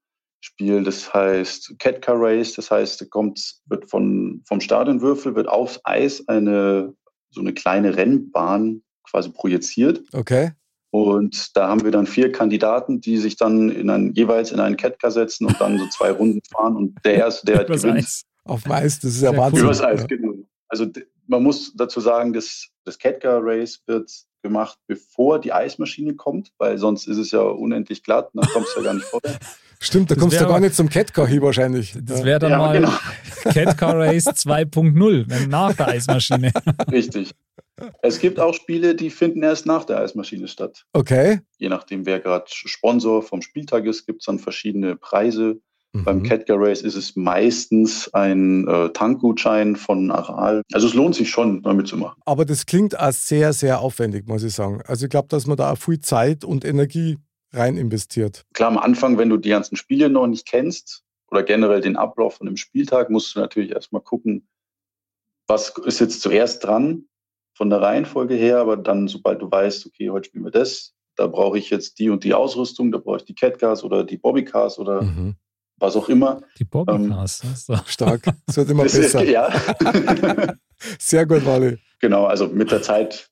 [0.45, 2.55] Spiel, das heißt Cat Car Race.
[2.55, 6.95] Das heißt, kommt, wird von, vom Stadionwürfel wird aufs Eis eine
[7.33, 10.03] so eine kleine Rennbahn quasi projiziert.
[10.13, 10.53] Okay.
[10.91, 14.77] Und da haben wir dann vier Kandidaten, die sich dann in ein, jeweils in einen
[14.77, 16.77] Catcar setzen und dann so zwei Runden fahren.
[16.77, 17.99] Und der Erste, der halt gewinnt.
[17.99, 18.25] Eis.
[18.45, 19.65] Auf dem Eis, das ist ja Wahnsinn.
[19.65, 20.35] Übers Eis, genau.
[20.69, 20.87] Also
[21.27, 24.11] man muss dazu sagen, dass das Catcar Race wird
[24.43, 28.81] gemacht, bevor die Eismaschine kommt, weil sonst ist es ja unendlich glatt, dann kommst du
[28.81, 29.59] ja gar nicht vorwärts.
[29.83, 31.95] Stimmt, da Das kommst du gar nicht zum Catcar hier wahrscheinlich.
[32.01, 32.93] Das wäre dann Ja, mal genau.
[33.53, 36.53] Cat Car Race 2.0, wenn nach der Eismaschine.
[36.91, 37.33] Richtig.
[38.01, 40.85] Es gibt auch Spiele, die finden erst nach der Eismaschine statt.
[40.93, 41.41] Okay.
[41.59, 45.61] Je nachdem, wer gerade Sponsor vom Spieltag ist, gibt es dann verschiedene Preise.
[45.95, 46.23] Beim Mhm.
[46.23, 50.63] Catcar Race ist es meistens ein äh, Tankgutschein von Aral.
[50.73, 52.17] Also es lohnt sich schon, mal mitzumachen.
[52.25, 54.81] Aber das klingt auch sehr, sehr aufwendig, muss ich sagen.
[54.87, 57.19] Also ich glaube, dass man da auch viel Zeit und Energie
[57.53, 58.45] rein investiert.
[58.55, 62.37] Klar, am Anfang, wenn du die ganzen Spiele noch nicht kennst oder generell den Ablauf
[62.37, 64.49] von einem Spieltag, musst du natürlich erstmal gucken,
[65.49, 67.05] was ist jetzt zuerst dran
[67.55, 71.27] von der Reihenfolge her, aber dann, sobald du weißt, okay, heute spielen wir das, da
[71.27, 74.79] brauche ich jetzt die und die Ausrüstung, da brauche ich die Catcars oder die Bobbycars
[74.79, 75.35] oder Mhm.
[75.79, 76.41] was auch immer.
[76.59, 77.41] Die Bobbycars.
[77.43, 78.23] das ist doch- Stark.
[78.47, 79.23] Das wird immer besser.
[79.25, 79.51] ja.
[80.99, 81.79] Sehr gut, Wally.
[82.01, 83.29] genau, also mit der Zeit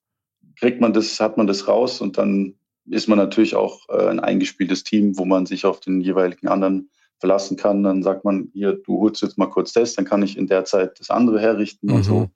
[0.58, 2.54] kriegt man das, hat man das raus und dann
[2.90, 6.90] ist man natürlich auch äh, ein eingespieltes Team, wo man sich auf den jeweiligen anderen
[7.18, 7.82] verlassen kann.
[7.82, 10.64] Dann sagt man, hier, du holst jetzt mal kurz das, dann kann ich in der
[10.64, 11.94] Zeit das andere herrichten Mhm.
[11.94, 12.30] und so.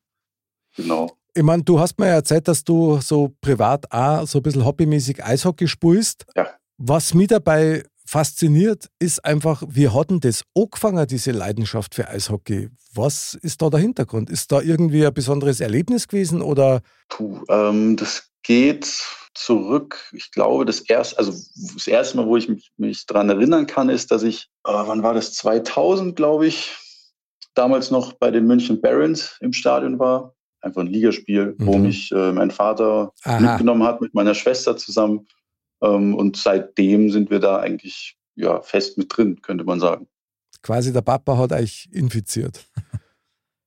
[0.76, 1.10] Genau.
[1.34, 4.64] Ich meine, du hast mir ja erzählt, dass du so privat auch so ein bisschen
[4.64, 6.26] hobbymäßig Eishockey spielst.
[6.36, 6.48] Ja.
[6.78, 12.68] Was mich dabei fasziniert, ist einfach, wie hat denn das angefangen, diese Leidenschaft für Eishockey?
[12.92, 14.30] Was ist da der Hintergrund?
[14.30, 16.82] Ist da irgendwie ein besonderes Erlebnis gewesen oder?
[17.08, 18.86] Puh, ähm, das geht
[19.34, 19.98] zurück.
[20.12, 23.88] Ich glaube, das erste, also das erste Mal, wo ich mich, mich daran erinnern kann,
[23.88, 25.34] ist, dass ich, äh, wann war das?
[25.34, 26.76] 2000, glaube ich,
[27.54, 30.34] damals noch bei den München Barons im Stadion war.
[30.60, 31.82] Einfach ein Ligaspiel, wo Mhm.
[31.82, 33.40] mich äh, mein Vater Aha.
[33.40, 35.26] mitgenommen hat mit meiner Schwester zusammen.
[35.82, 40.06] Ähm, und seitdem sind wir da eigentlich ja, fest mit drin, könnte man sagen.
[40.62, 42.64] Quasi der Papa hat euch infiziert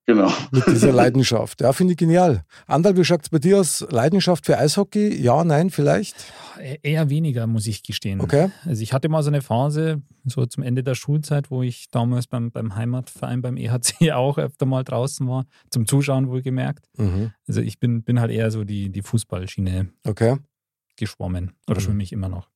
[0.08, 0.32] Genau.
[0.52, 1.60] mit dieser Leidenschaft.
[1.60, 2.44] Ja, finde ich genial.
[2.66, 3.86] Andal, wie schaut es bei dir aus?
[3.92, 5.22] Leidenschaft für Eishockey?
[5.22, 6.16] Ja, nein, vielleicht?
[6.60, 8.22] E- Eher weniger, muss ich gestehen.
[8.22, 8.50] Okay.
[8.66, 12.26] Also ich hatte mal so eine Phase, so zum Ende der Schulzeit, wo ich damals
[12.28, 16.86] beim, beim Heimatverein, beim EHC auch öfter mal draußen war, zum Zuschauen wohlgemerkt.
[16.98, 17.32] Mhm.
[17.48, 20.38] Also ich bin, bin halt eher so die, die Fußballschiene Okay.
[20.96, 21.84] geschwommen oder Mhm.
[21.84, 22.48] schwimme ich immer noch.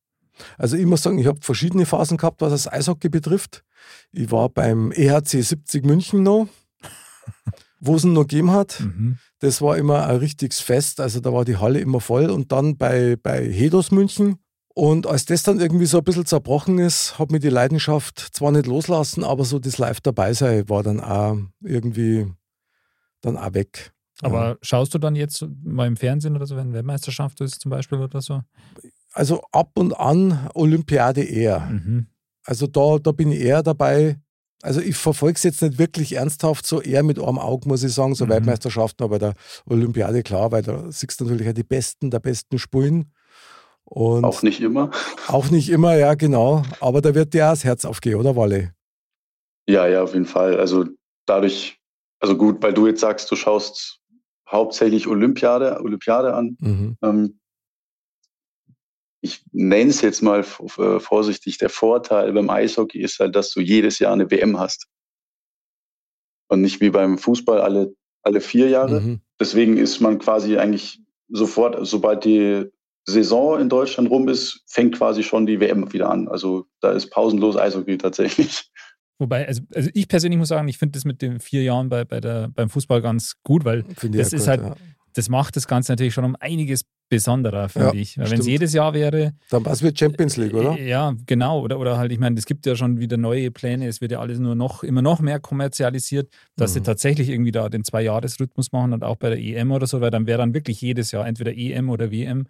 [0.58, 3.66] Also ich muss sagen, ich habe verschiedene Phasen gehabt, was das Eishockey betrifft.
[4.14, 6.48] Ich war beim EHC 70 München noch,
[7.80, 8.80] wo es ihn noch gegeben hat.
[8.80, 9.18] Mhm.
[9.40, 12.30] Das war immer ein richtiges Fest, also da war die Halle immer voll.
[12.30, 14.38] Und dann bei, bei Hedos München.
[14.74, 18.52] Und als das dann irgendwie so ein bisschen zerbrochen ist, hat mir die Leidenschaft zwar
[18.52, 22.32] nicht loslassen, aber so das Live dabei sein war dann auch irgendwie
[23.22, 23.92] dann auch weg.
[24.22, 27.98] Aber schaust du dann jetzt mal im Fernsehen oder so, wenn Weltmeisterschaft ist zum Beispiel
[27.98, 28.42] oder so?
[29.14, 31.62] Also ab und an Olympiade eher.
[31.62, 32.08] Mhm.
[32.46, 34.20] Also da, da bin ich eher dabei.
[34.64, 37.94] Also ich verfolge es jetzt nicht wirklich ernsthaft, so eher mit einem Auge, muss ich
[37.94, 38.30] sagen, so Mhm.
[38.30, 39.34] Weltmeisterschaften, aber bei der
[39.66, 43.12] Olympiade klar, weil da siehst du natürlich auch die Besten der Besten spielen.
[43.84, 44.92] Und Auch nicht immer.
[45.28, 46.64] auch nicht immer, ja, genau.
[46.80, 48.74] Aber da wird dir auch das Herz aufgehen, oder Walle?
[49.68, 50.60] Ja, ja, auf jeden Fall.
[50.60, 50.86] Also
[51.26, 51.78] dadurch,
[52.20, 54.00] also gut, weil du jetzt sagst, du schaust
[54.50, 56.56] hauptsächlich Olympiade, Olympiade an.
[56.60, 56.98] Mhm.
[57.02, 57.40] Ähm,
[59.22, 64.00] ich nenne es jetzt mal vorsichtig, der Vorteil beim Eishockey ist halt, dass du jedes
[64.00, 64.88] Jahr eine WM hast.
[66.50, 69.00] Und nicht wie beim Fußball alle, alle vier Jahre.
[69.00, 69.22] Mhm.
[69.40, 72.66] Deswegen ist man quasi eigentlich sofort, sobald die
[73.06, 76.28] Saison in Deutschland rum ist, fängt quasi schon die WM wieder an.
[76.28, 78.70] Also da ist pausenlos Eishockey tatsächlich.
[79.18, 82.06] Wobei, also, also ich persönlich muss sagen, ich finde das mit den vier Jahren bei,
[82.06, 84.76] bei der, beim Fußball ganz gut, weil Das auch ist gut, halt- ja.
[85.14, 88.18] Das macht das Ganze natürlich schon um einiges besonderer, finde Ja, ich.
[88.18, 90.78] Weil wenn es jedes Jahr wäre, Dann was wird Champions League, oder?
[90.78, 91.60] Äh, Ja, genau.
[91.62, 93.88] Oder, oder halt, ich meine, es gibt ja schon wieder neue Pläne.
[93.88, 96.86] Es wird ja alles nur noch, immer noch mehr kommerzialisiert, dass sie Mhm.
[96.86, 100.26] tatsächlich irgendwie da den Zwei-Jahres-Rhythmus machen und auch bei der EM oder so, weil dann
[100.26, 102.48] wäre dann wirklich jedes Jahr entweder EM oder WM.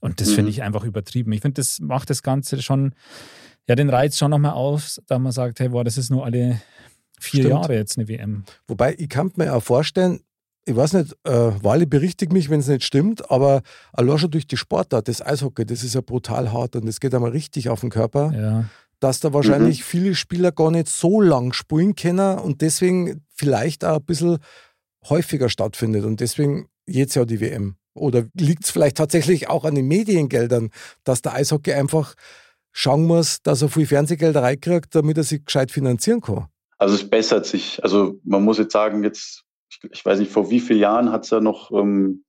[0.00, 0.34] Und das Mhm.
[0.36, 1.32] finde ich einfach übertrieben.
[1.32, 2.94] Ich finde, das macht das Ganze schon,
[3.66, 6.60] ja, den Reiz schon nochmal aus, da man sagt, hey, boah, das ist nur alle
[7.20, 7.50] Vier Stimmt.
[7.52, 8.44] Jahre jetzt eine WM.
[8.68, 10.20] Wobei, ich kann mir auch vorstellen,
[10.68, 14.46] ich weiß nicht, äh, Wally berichtigt mich, wenn es nicht stimmt, aber allein schon durch
[14.46, 17.80] die Sportart, das Eishockey, das ist ja brutal hart und das geht einmal richtig auf
[17.80, 18.64] den Körper, Ja.
[19.00, 23.96] dass da wahrscheinlich viele Spieler gar nicht so lang spielen können und deswegen vielleicht auch
[23.96, 24.38] ein bisschen
[25.08, 27.76] häufiger stattfindet und deswegen jetzt ja die WM.
[27.94, 30.70] Oder liegt es vielleicht tatsächlich auch an den Mediengeldern,
[31.04, 32.14] dass der Eishockey einfach
[32.72, 36.46] schauen muss, dass er viel Fernsehgelder reinkriegt, damit er sich gescheit finanzieren kann?
[36.76, 37.82] Also es bessert sich.
[37.82, 41.24] Also man muss jetzt sagen, jetzt, ich, ich weiß nicht, vor wie vielen Jahren hat
[41.24, 42.24] es ja noch ähm,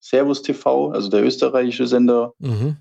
[0.00, 2.76] Servus TV, also der österreichische Sender, Mhm.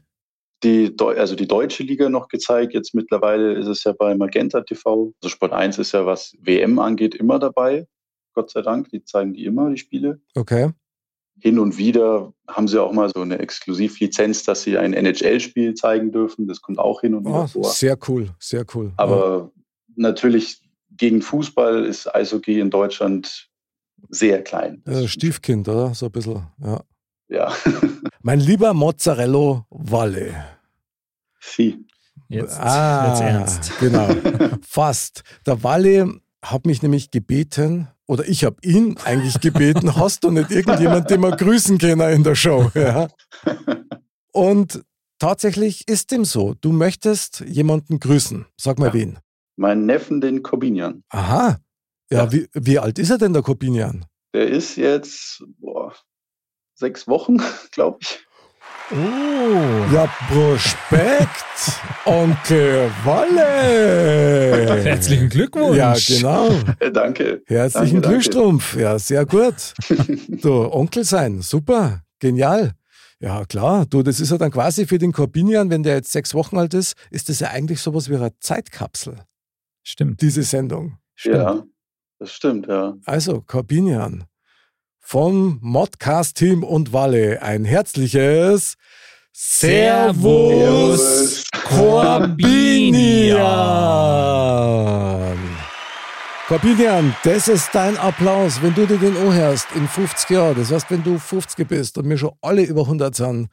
[0.63, 2.73] die, Deu- also die deutsche Liga noch gezeigt.
[2.73, 5.13] Jetzt mittlerweile ist es ja bei Magenta TV.
[5.21, 7.87] Also Sport 1 ist ja, was WM angeht, immer dabei.
[8.33, 10.19] Gott sei Dank, die zeigen die immer, die Spiele.
[10.35, 10.71] Okay.
[11.39, 16.11] Hin und wieder haben sie auch mal so eine Exklusivlizenz, dass sie ein NHL-Spiel zeigen
[16.11, 16.47] dürfen.
[16.47, 17.63] Das kommt auch hin und wieder Oh, vor.
[17.65, 18.93] sehr cool, sehr cool.
[18.97, 19.51] Aber
[19.95, 20.61] natürlich
[20.91, 23.49] gegen Fußball ist Eishockey in Deutschland
[24.09, 24.81] sehr klein.
[24.87, 25.07] ja.
[25.07, 25.93] Stiefkind, oder?
[25.93, 26.45] So ein bisschen.
[26.63, 26.81] Ja.
[27.27, 27.51] Ja.
[28.21, 30.45] Mein lieber Mozzarella Walle.
[31.39, 31.85] Sie.
[32.27, 33.79] Jetzt, ah, jetzt ernst.
[33.79, 34.07] Genau.
[34.67, 35.23] Fast.
[35.45, 40.51] Der Walle hat mich nämlich gebeten, oder ich habe ihn eigentlich gebeten, hast du nicht
[40.51, 42.71] irgendjemand, den wir grüßen können in der Show?
[42.73, 43.07] Ja.
[44.31, 44.83] Und
[45.19, 46.53] tatsächlich ist dem so.
[46.59, 48.45] Du möchtest jemanden grüßen.
[48.57, 48.93] Sag mal Ja.
[48.93, 49.19] wen.
[49.57, 51.03] Mein Neffen, den Corbinian.
[51.09, 51.57] Aha.
[52.11, 52.31] Ja, Ja.
[52.31, 54.05] Wie, wie alt ist er denn, der Corbinian?
[54.33, 55.93] Der ist jetzt boah,
[56.75, 57.37] sechs Wochen,
[57.71, 58.19] glaube ich.
[58.91, 58.95] Oh.
[59.93, 61.45] Ja, Prospekt,
[62.05, 64.81] Onkel Walle.
[64.83, 65.77] Herzlichen Glückwunsch.
[65.77, 66.49] Ja, genau.
[66.79, 67.41] Äh, danke.
[67.47, 68.07] Herzlichen Danke, danke.
[68.09, 68.75] Glückstrumpf.
[68.77, 69.73] Ja, sehr gut.
[70.27, 72.73] Du, Onkel sein, super, genial.
[73.19, 73.85] Ja, klar.
[73.87, 76.73] Du, das ist ja dann quasi für den Corbinian, wenn der jetzt sechs Wochen alt
[76.75, 79.15] ist, ist das ja eigentlich sowas wie eine Zeitkapsel,
[79.83, 80.21] Stimmt.
[80.21, 80.97] diese Sendung.
[81.15, 81.35] Stimmt.
[81.37, 81.63] Ja,
[82.19, 82.95] das stimmt, ja.
[83.05, 84.25] Also, Corbinian
[84.99, 88.75] vom Modcast-Team und Walle ein herzliches
[89.31, 91.43] Servus Servus.
[91.63, 93.37] Corbinian.
[96.47, 100.55] Corbinian, das ist dein Applaus, wenn du dir den anhörst in 50 Jahren.
[100.55, 103.49] Das heißt, wenn du 50 bist und wir schon alle über 100 sind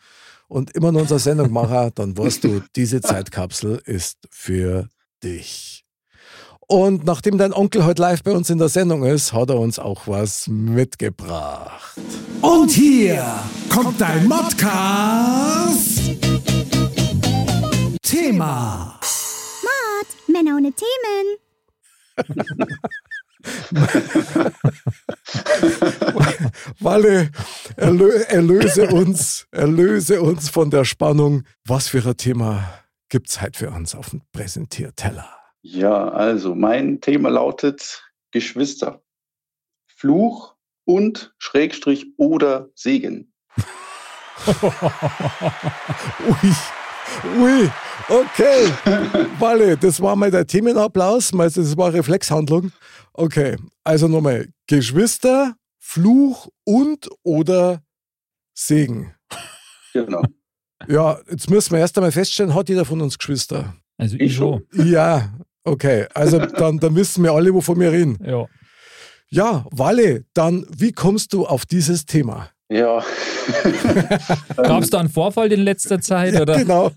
[0.48, 4.88] und immer noch unsere Sendung machen, dann weißt du, diese Zeitkapsel ist für
[5.22, 5.81] dich.
[6.72, 9.78] Und nachdem dein Onkel heute live bei uns in der Sendung ist, hat er uns
[9.78, 12.00] auch was mitgebracht.
[12.40, 13.22] Und hier
[13.68, 16.00] kommt dein Modcast.
[18.00, 18.98] Thema.
[19.62, 21.36] Mord, Männer ohne Themen.
[26.80, 27.30] Walle,
[27.76, 31.42] erlö erlöse uns, erlöse uns von der Spannung.
[31.66, 32.66] Was für ein Thema
[33.10, 35.41] gibt's heute für uns auf dem Präsentierteller?
[35.62, 39.02] Ja, also mein Thema lautet Geschwister.
[39.86, 43.32] Fluch und Schrägstrich oder Segen.
[46.26, 46.52] Ui,
[47.38, 47.70] ui,
[48.08, 48.72] okay.
[49.38, 52.72] Walle, das war mal der Themenapplaus, das war Reflexhandlung.
[53.12, 57.82] Okay, also nochmal, Geschwister, Fluch und oder
[58.54, 59.14] Segen.
[59.92, 60.22] Genau.
[60.88, 63.76] Ja, jetzt müssen wir erst einmal feststellen, hat jeder von uns Geschwister?
[63.98, 64.66] Also ich Ich schon.
[64.72, 65.32] Ja,
[65.64, 66.06] okay.
[66.14, 68.18] Also dann, dann wissen wir alle, wovon wir reden.
[68.24, 68.46] Ja.
[69.28, 72.50] Ja, Walle, dann wie kommst du auf dieses Thema?
[72.68, 73.02] Ja.
[74.56, 76.38] Gab es da einen Vorfall in letzter Zeit?
[76.40, 76.58] oder?
[76.58, 76.90] Genau.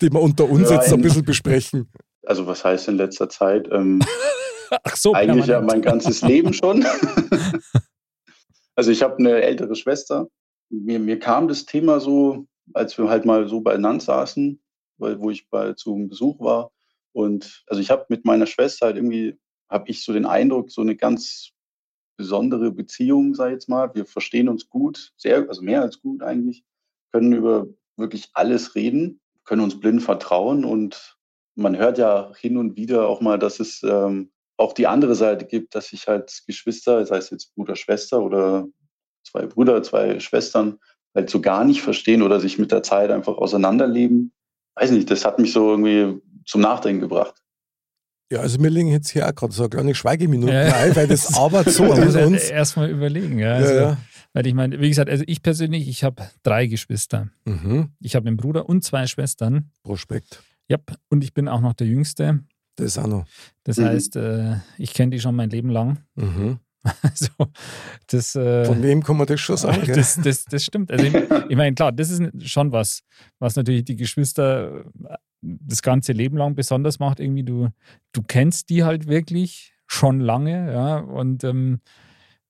[0.00, 1.90] Den wir unter uns Ja, jetzt ein in- bisschen besprechen.
[2.26, 3.68] Also was heißt in letzter Zeit?
[3.70, 4.00] Ähm,
[4.82, 6.84] Ach so, eigentlich ja mein ganzes Leben schon.
[8.74, 10.26] also ich habe eine ältere Schwester.
[10.70, 14.60] Mir, mir kam das Thema so, als wir halt mal so beieinander saßen,
[14.98, 16.70] weil, wo ich bei zum Besuch war.
[17.16, 19.38] Und also ich habe mit meiner Schwester halt irgendwie,
[19.70, 21.52] habe ich so den Eindruck, so eine ganz
[22.18, 23.94] besondere Beziehung, sei jetzt mal.
[23.94, 26.62] Wir verstehen uns gut, sehr, also mehr als gut eigentlich,
[27.12, 31.16] können über wirklich alles reden, können uns blind vertrauen und
[31.54, 35.46] man hört ja hin und wieder auch mal, dass es ähm, auch die andere Seite
[35.46, 38.68] gibt, dass sich halt Geschwister, sei es jetzt Bruder, Schwester oder
[39.26, 40.78] zwei Brüder, zwei Schwestern,
[41.14, 44.34] halt so gar nicht verstehen oder sich mit der Zeit einfach auseinanderleben.
[44.76, 47.34] Weiß nicht, das hat mich so irgendwie zum Nachdenken gebracht.
[48.30, 50.74] Ja, also mir liegen jetzt hier auch gerade so eine kleine Schweigeminute Ja.
[50.76, 52.50] ein, weil das arbeitet so an ja uns.
[52.50, 53.38] erstmal überlegen.
[53.38, 53.96] Ja, Ja, also, ja.
[54.32, 57.28] Weil ich meine, wie gesagt, also ich persönlich, ich habe drei Geschwister.
[57.46, 57.90] Mhm.
[58.00, 59.70] Ich habe einen Bruder und zwei Schwestern.
[59.82, 60.42] Prospekt.
[60.68, 60.76] Ja,
[61.08, 62.40] und ich bin auch noch der Jüngste.
[62.74, 63.24] Das auch noch.
[63.64, 63.84] Das Mhm.
[63.84, 66.00] heißt, äh, ich kenne die schon mein Leben lang.
[66.16, 66.58] Mhm.
[67.02, 67.28] Also,
[68.08, 69.82] das, äh, Von wem kann man das schon sagen?
[69.86, 70.90] das, das, das stimmt.
[70.90, 71.14] Also ich,
[71.48, 73.02] ich meine, klar, das ist schon was,
[73.38, 74.84] was natürlich die Geschwister
[75.40, 77.20] das ganze Leben lang besonders macht.
[77.20, 77.68] Irgendwie du,
[78.12, 81.80] du kennst die halt wirklich schon lange, ja, und ähm,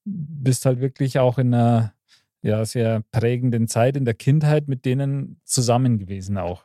[0.04, 1.92] bist halt wirklich auch in einer
[2.42, 6.64] ja, sehr prägenden Zeit in der Kindheit mit denen zusammen gewesen auch.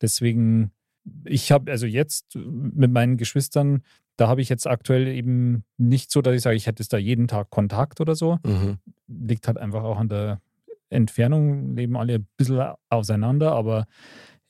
[0.00, 0.72] Deswegen,
[1.24, 3.82] ich habe also jetzt mit meinen Geschwistern,
[4.16, 7.28] da habe ich jetzt aktuell eben nicht so, dass ich sage, ich hätte da jeden
[7.28, 8.38] Tag Kontakt oder so.
[8.44, 8.78] Mhm.
[9.08, 10.40] Liegt halt einfach auch an der
[10.90, 13.86] Entfernung, leben alle ein bisschen auseinander, aber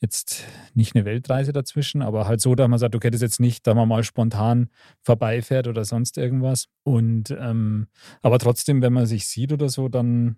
[0.01, 3.39] jetzt nicht eine Weltreise dazwischen, aber halt so, dass man sagt, okay, das ist jetzt
[3.39, 4.69] nicht, da man mal spontan
[5.01, 6.67] vorbeifährt oder sonst irgendwas.
[6.83, 7.87] Und ähm,
[8.21, 10.37] aber trotzdem, wenn man sich sieht oder so, dann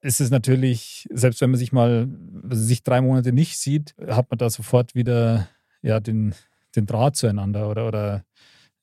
[0.00, 2.08] ist es natürlich, selbst wenn man sich mal,
[2.48, 5.48] also sich drei Monate nicht sieht, hat man da sofort wieder
[5.82, 6.34] ja, den,
[6.78, 8.24] den Draht zueinander oder, oder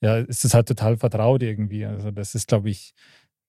[0.02, 1.86] ja, ist es halt total vertraut irgendwie.
[1.86, 2.94] Also das ist, glaube ich,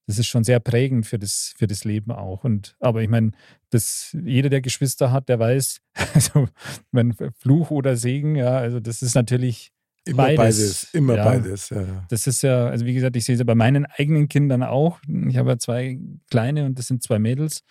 [0.07, 2.45] das ist schon sehr prägend für das, für das Leben auch.
[2.45, 3.33] Und, aber ich meine,
[3.71, 5.81] dass jeder, der Geschwister hat, der weiß,
[6.15, 6.49] also
[6.93, 9.73] wenn Fluch oder Segen, ja, also das ist natürlich
[10.07, 10.37] Immer beides.
[10.37, 11.25] beides, immer ja.
[11.25, 11.71] beides.
[11.71, 12.07] Ja, ja.
[12.09, 15.01] Das ist ja, also wie gesagt, ich sehe es ja bei meinen eigenen Kindern auch.
[15.29, 15.99] Ich habe ja zwei
[16.31, 17.65] kleine und das sind zwei Mädels.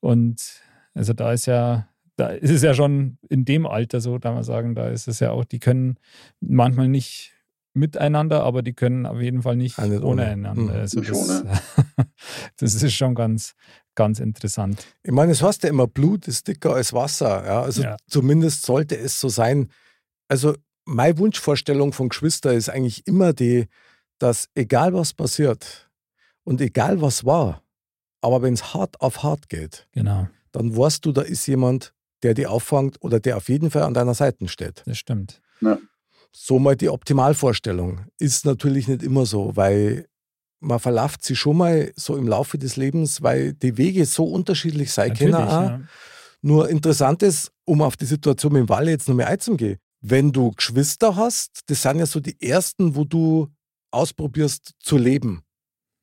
[0.00, 0.62] Und
[0.94, 4.44] also da ist ja, da ist es ja schon in dem Alter so, da man
[4.44, 5.96] sagen, da ist es ja auch, die können
[6.40, 7.32] manchmal nicht
[7.74, 10.26] miteinander, aber die können auf jeden Fall nicht nicht ohne ohne.
[10.26, 10.74] einander.
[10.74, 10.80] Mhm.
[10.80, 11.44] Also Nicht das,
[12.58, 13.54] das ist schon ganz,
[13.94, 14.86] ganz interessant.
[15.02, 17.46] Ich meine, es heißt ja immer, Blut ist dicker als Wasser.
[17.46, 17.62] Ja?
[17.62, 17.96] Also Ja.
[18.06, 19.70] zumindest sollte es so sein.
[20.28, 23.68] Also meine Wunschvorstellung von Geschwister ist eigentlich immer die,
[24.18, 25.90] dass egal was passiert
[26.44, 27.62] und egal was war,
[28.20, 32.34] aber wenn es hart auf hart geht, Genau, dann weißt du, da ist jemand, der
[32.34, 34.82] die auffängt oder der auf jeden Fall an deiner Seite steht.
[34.86, 35.40] das stimmt.
[36.34, 38.06] So mal die Optimalvorstellung.
[38.18, 40.06] Ist natürlich nicht immer so, weil
[40.60, 44.92] man verlauft sich schon mal so im Laufe des Lebens, weil die Wege so unterschiedlich
[44.92, 45.32] sein können.
[45.32, 45.80] Ja.
[46.40, 49.78] Nur interessant ist, um auf die Situation mit dem Walle jetzt noch mehr einzugehen.
[50.00, 53.48] Wenn du Geschwister hast, das sind ja so die ersten, wo du
[53.90, 55.42] ausprobierst zu leben.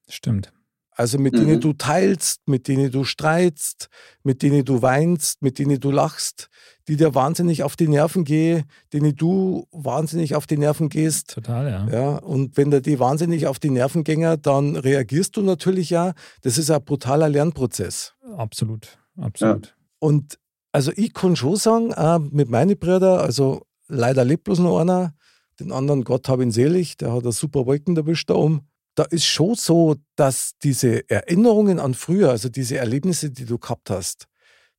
[0.08, 0.54] Stimmt.
[1.00, 1.38] Also mit Mhm.
[1.38, 3.88] denen du teilst, mit denen du streitst,
[4.24, 6.50] mit denen du weinst, mit denen du lachst,
[6.90, 11.36] die dir wahnsinnig auf die Nerven gehen, denen du wahnsinnig auf die Nerven gehst.
[11.36, 11.88] Total, ja.
[11.90, 16.12] Ja, und wenn da die wahnsinnig auf die Nerven gänger, dann reagierst du natürlich ja.
[16.42, 18.14] Das ist ein brutaler Lernprozess.
[18.36, 19.78] Absolut, absolut.
[20.00, 20.38] Und
[20.74, 25.14] also ich kann schon sagen, auch mit meinen Brüdern, also leider lebt bloß noch einer,
[25.62, 28.68] den anderen, Gott hab ihn selig, der hat eine super Wolken erwischt da oben.
[29.00, 33.90] Da ist schon so, dass diese Erinnerungen an früher, also diese Erlebnisse, die du gehabt
[33.90, 34.26] hast,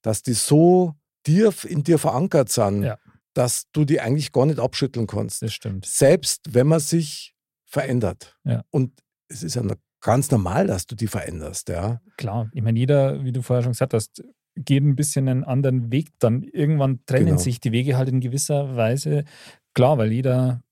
[0.02, 0.94] dass die so
[1.26, 2.98] dir, in dir verankert sind, Ja.
[3.33, 5.40] dass du die eigentlich gar nicht abschütteln kannst.
[5.40, 5.87] Das stimmt.
[5.87, 8.37] Selbst wenn man sich verändert.
[8.44, 8.62] Ja.
[8.70, 8.92] Und
[9.28, 9.62] es ist ja
[10.02, 12.02] ganz normal, dass du die veränderst, ja.
[12.18, 14.22] Klar, ich meine, jeder, wie du vorher schon gesagt hast,
[14.56, 16.09] geht ein bisschen einen anderen Weg.
[16.18, 17.38] Dann irgendwann trennen Genau.
[17.38, 19.24] sich die Wege halt in gewisser Weise.
[19.72, 20.62] Klar, weil jeder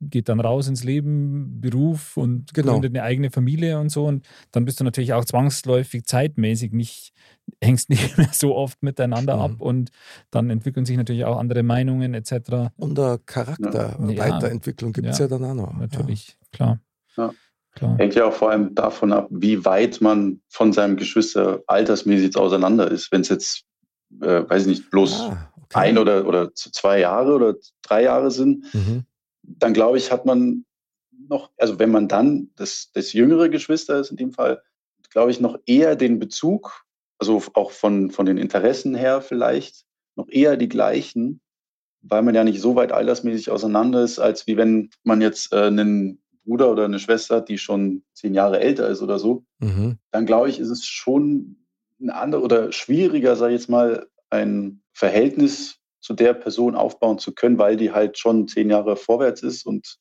[0.00, 2.72] geht dann raus ins Leben, Beruf und Genau.
[2.72, 4.04] gründet eine eigene Familie und so.
[4.06, 7.12] Und dann bist du natürlich auch zwangsläufig zeitmäßig nicht,
[7.62, 9.42] hängst nicht mehr so oft miteinander Mhm.
[9.42, 9.90] ab und
[10.30, 12.70] dann entwickeln sich natürlich auch andere Meinungen etc.
[12.76, 14.18] Und eine Charakter, Ja.
[14.18, 15.24] Weiterentwicklung gibt es ja.
[15.26, 15.28] Ja.
[15.38, 15.74] dann auch noch.
[15.78, 16.80] Natürlich, klar.
[17.16, 17.32] Ja.
[17.72, 17.98] Klar.
[17.98, 22.38] Hängt ja auch vor allem davon ab, wie weit man von seinem Geschwister altersmäßig jetzt
[22.38, 23.12] auseinander ist.
[23.12, 23.64] Wenn es jetzt,
[24.22, 25.28] äh, weiß ich nicht, bloß Ja.
[25.28, 25.78] Ah, okay.
[25.80, 29.04] ein oder, oder zwei Jahre oder drei Jahre sind, Mhm.
[29.46, 30.64] Dann glaube ich, hat man
[31.28, 34.62] noch, also wenn man dann das, das jüngere Geschwister ist in dem Fall,
[35.10, 36.84] glaube ich, noch eher den Bezug,
[37.18, 39.84] also auch von, von den Interessen her vielleicht,
[40.16, 41.40] noch eher die gleichen,
[42.02, 45.66] weil man ja nicht so weit altersmäßig auseinander ist, als wie wenn man jetzt äh,
[45.66, 49.98] einen Bruder oder eine Schwester hat, die schon zehn Jahre älter ist oder so, Mhm.
[50.12, 51.66] dann glaube ich, ist es schon
[52.00, 57.34] ein anderer oder schwieriger, sage ich jetzt mal, ein Verhältnis zu der Person aufbauen zu
[57.34, 59.98] können, weil die halt schon zehn Jahre vorwärts ist und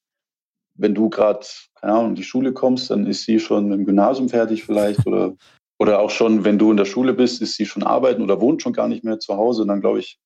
[0.76, 3.86] wenn du gerade, keine Ahnung, in die Schule kommst, dann ist sie schon mit dem
[3.86, 5.36] Gymnasium fertig vielleicht oder,
[5.80, 8.62] oder auch schon, wenn du in der Schule bist, ist sie schon arbeiten oder wohnt
[8.62, 9.64] schon gar nicht mehr zu Hause.
[9.64, 10.20] Und dann glaube ich,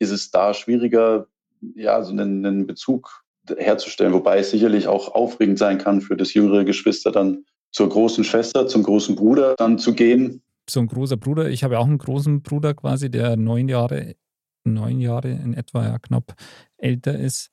[0.00, 1.26] ist es da schwieriger,
[1.74, 3.22] ja, so einen, einen Bezug
[3.56, 8.24] herzustellen, wobei es sicherlich auch aufregend sein kann für das jüngere Geschwister dann zur großen
[8.24, 10.42] Schwester, zum großen Bruder dann zu gehen.
[10.68, 11.48] so ein großer Bruder.
[11.48, 14.14] Ich habe ja auch einen großen Bruder quasi, der neun Jahre,
[14.70, 16.34] neun Jahre in etwa, ja, knapp
[16.76, 17.50] älter ist.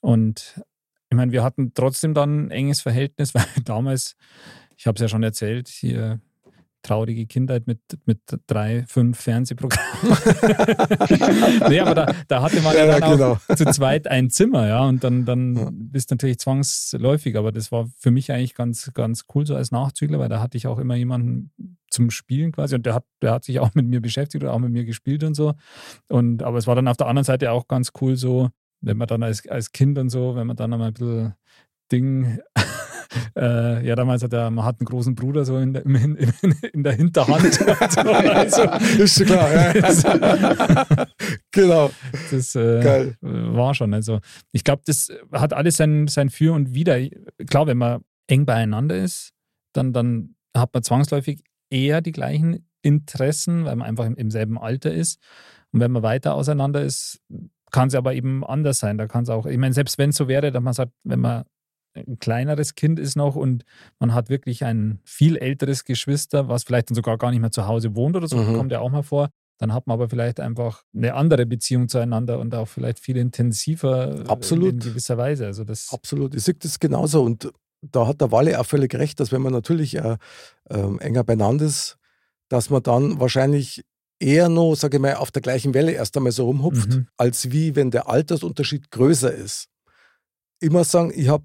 [0.00, 0.60] Und
[1.10, 4.16] ich meine, wir hatten trotzdem dann ein enges Verhältnis, weil damals,
[4.76, 6.20] ich habe es ja schon erzählt, hier
[6.82, 10.16] traurige Kindheit mit, mit drei, fünf Fernsehprogrammen.
[11.68, 13.32] nee, aber da, da hatte man ja, ja dann genau.
[13.32, 15.68] auch zu zweit ein Zimmer, ja, und dann, dann ja.
[15.72, 19.70] bist du natürlich zwangsläufig, aber das war für mich eigentlich ganz, ganz cool so als
[19.70, 21.50] Nachzügler, weil da hatte ich auch immer jemanden
[21.90, 24.58] zum Spielen quasi und der hat, der hat sich auch mit mir beschäftigt oder auch
[24.58, 25.54] mit mir gespielt und so.
[26.08, 28.50] Und, aber es war dann auf der anderen Seite auch ganz cool so,
[28.80, 31.34] wenn man dann als, als Kind und so, wenn man dann einmal ein bisschen
[31.92, 32.38] Ding
[33.36, 36.16] äh, ja, damals hat er, man hat einen großen Bruder so in der, in,
[36.72, 37.54] in der Hinterhand.
[37.54, 37.64] so,
[38.00, 38.62] also,
[39.02, 41.06] ist klar, ja.
[41.50, 41.90] genau.
[42.30, 43.94] Das äh, war schon.
[43.94, 44.20] Also
[44.52, 46.98] ich glaube, das hat alles sein, sein Für und Wider.
[47.48, 49.32] Klar, wenn man eng beieinander ist,
[49.72, 54.58] dann, dann hat man zwangsläufig eher die gleichen Interessen, weil man einfach im, im selben
[54.58, 55.20] Alter ist.
[55.72, 57.20] Und wenn man weiter auseinander ist,
[57.70, 58.98] kann es aber eben anders sein.
[58.98, 61.20] Da kann es auch, ich meine, selbst wenn es so wäre, dass man sagt, wenn
[61.20, 61.44] man
[61.94, 63.64] ein kleineres Kind ist noch und
[63.98, 67.66] man hat wirklich ein viel älteres Geschwister, was vielleicht dann sogar gar nicht mehr zu
[67.66, 68.56] Hause wohnt oder so, mhm.
[68.56, 69.30] kommt ja auch mal vor.
[69.58, 74.24] Dann hat man aber vielleicht einfach eine andere Beziehung zueinander und auch vielleicht viel intensiver
[74.26, 74.72] Absolut.
[74.72, 75.46] in gewisser Weise.
[75.46, 76.34] Also das Absolut.
[76.34, 77.22] Ich sehe das genauso.
[77.22, 80.16] Und da hat der Walle auch völlig recht, dass wenn man natürlich äh,
[80.70, 81.98] äh, enger beieinander ist,
[82.48, 83.84] dass man dann wahrscheinlich
[84.18, 87.08] eher noch, sage ich mal, auf der gleichen Welle erst einmal so rumhupft, mhm.
[87.16, 89.68] als wie wenn der Altersunterschied größer ist.
[90.62, 91.44] Muss sagen, ich habe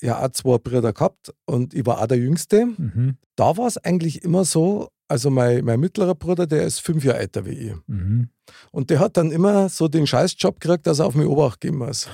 [0.00, 2.66] ja auch zwei Brüder gehabt und ich war auch der Jüngste.
[2.66, 3.16] Mhm.
[3.36, 7.20] Da war es eigentlich immer so, also mein, mein mittlerer Bruder, der ist fünf Jahre
[7.20, 7.74] älter wie ich.
[7.86, 8.28] Mhm.
[8.70, 11.78] Und der hat dann immer so den Scheißjob gekriegt, dass er auf mich Obacht geben
[11.78, 12.08] muss.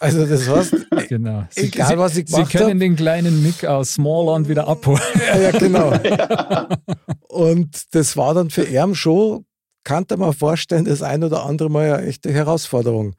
[0.00, 0.74] Also das heißt,
[1.08, 1.44] genau.
[1.50, 5.00] Sie, egal was ich gemacht Sie können hab, den kleinen Nick aus Smallland wieder abholen.
[5.26, 5.92] Ja, ja genau.
[7.28, 9.46] Und das war dann für ihn schon,
[9.82, 13.14] kann man vorstellen, das ein oder andere Mal eine echte Herausforderung.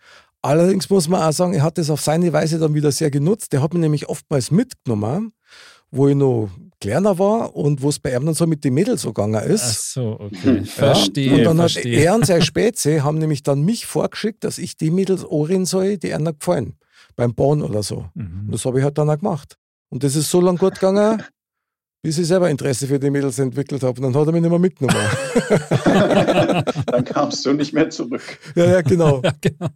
[0.46, 3.52] Allerdings muss man auch sagen, er hat das auf seine Weise dann wieder sehr genutzt.
[3.52, 5.34] Der hat mich nämlich oftmals mitgenommen,
[5.89, 9.02] wo ich noch kleiner war und wo es bei ihm dann so mit den Mädels
[9.02, 9.64] so gegangen ist.
[9.64, 10.58] Ach so, okay.
[10.58, 10.66] Ja.
[10.66, 11.34] Verstehe.
[11.34, 11.98] Und dann verstehe.
[11.98, 15.66] hat er und seine Spätze haben nämlich dann mich vorgeschickt, dass ich die Mädels ohren
[15.66, 16.76] soll, die einer gefallen.
[17.16, 18.06] Beim Bauen oder so.
[18.14, 18.43] Mhm.
[18.46, 19.58] Und das habe ich halt dann auch gemacht.
[19.89, 21.24] Und das ist so lange gut gegangen,
[22.06, 23.99] bis ich selber Interesse für die Mädels entwickelt habe.
[23.99, 25.10] Und dann hat er mich nicht mehr mitgenommen.
[26.86, 28.22] dann kamst du nicht mehr zurück.
[28.53, 29.22] Ja, ja, genau.
[29.24, 29.70] Ja, genau.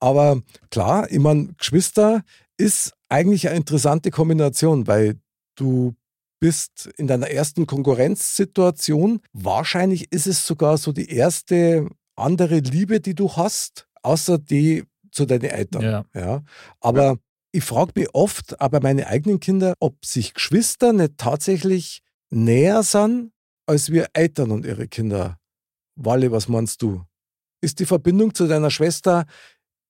[0.00, 2.24] Aber klar, ich meine, Geschwister
[2.56, 5.20] ist eigentlich eine interessante Kombination, weil
[5.54, 5.94] du
[6.40, 9.20] bist in deiner ersten Konkurrenzsituation.
[9.32, 15.26] Wahrscheinlich ist es sogar so die erste andere Liebe, die du hast, außer die zu
[15.26, 15.82] deinen Eltern.
[15.82, 16.04] Ja.
[16.12, 16.42] ja.
[16.80, 17.16] Aber ja
[17.52, 23.32] ich frage mich oft, aber meine eigenen Kinder, ob sich Geschwister nicht tatsächlich näher sind
[23.66, 25.38] als wir Eltern und ihre Kinder.
[25.96, 27.04] Walle, was meinst du?
[27.60, 29.26] Ist die Verbindung zu deiner Schwester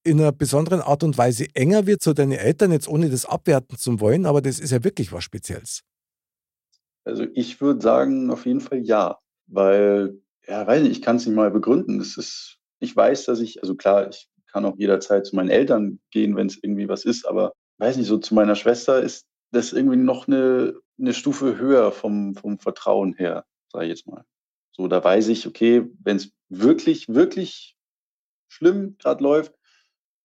[0.02, 3.76] in einer besonderen Art und Weise enger wird zu deinen Eltern, jetzt ohne das abwerten
[3.76, 5.82] zu wollen, aber das ist ja wirklich was Spezielles.
[7.04, 11.26] Also ich würde sagen, auf jeden Fall ja, weil, ja, weiß nicht, ich kann es
[11.26, 11.98] nicht mal begründen.
[11.98, 16.00] Das ist, ich weiß, dass ich, also klar, ich kann auch jederzeit zu meinen Eltern
[16.10, 17.26] gehen, wenn es irgendwie was ist.
[17.26, 21.92] Aber weiß nicht, so zu meiner Schwester ist das irgendwie noch eine, eine Stufe höher
[21.92, 24.24] vom, vom Vertrauen her, sage ich jetzt mal.
[24.72, 27.76] So, da weiß ich, okay, wenn es wirklich, wirklich
[28.48, 29.54] schlimm gerade läuft,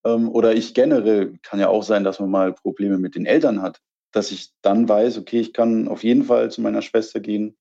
[0.05, 3.61] ähm, oder ich generell, kann ja auch sein, dass man mal Probleme mit den Eltern
[3.61, 7.57] hat, dass ich dann weiß, okay, ich kann auf jeden Fall zu meiner Schwester gehen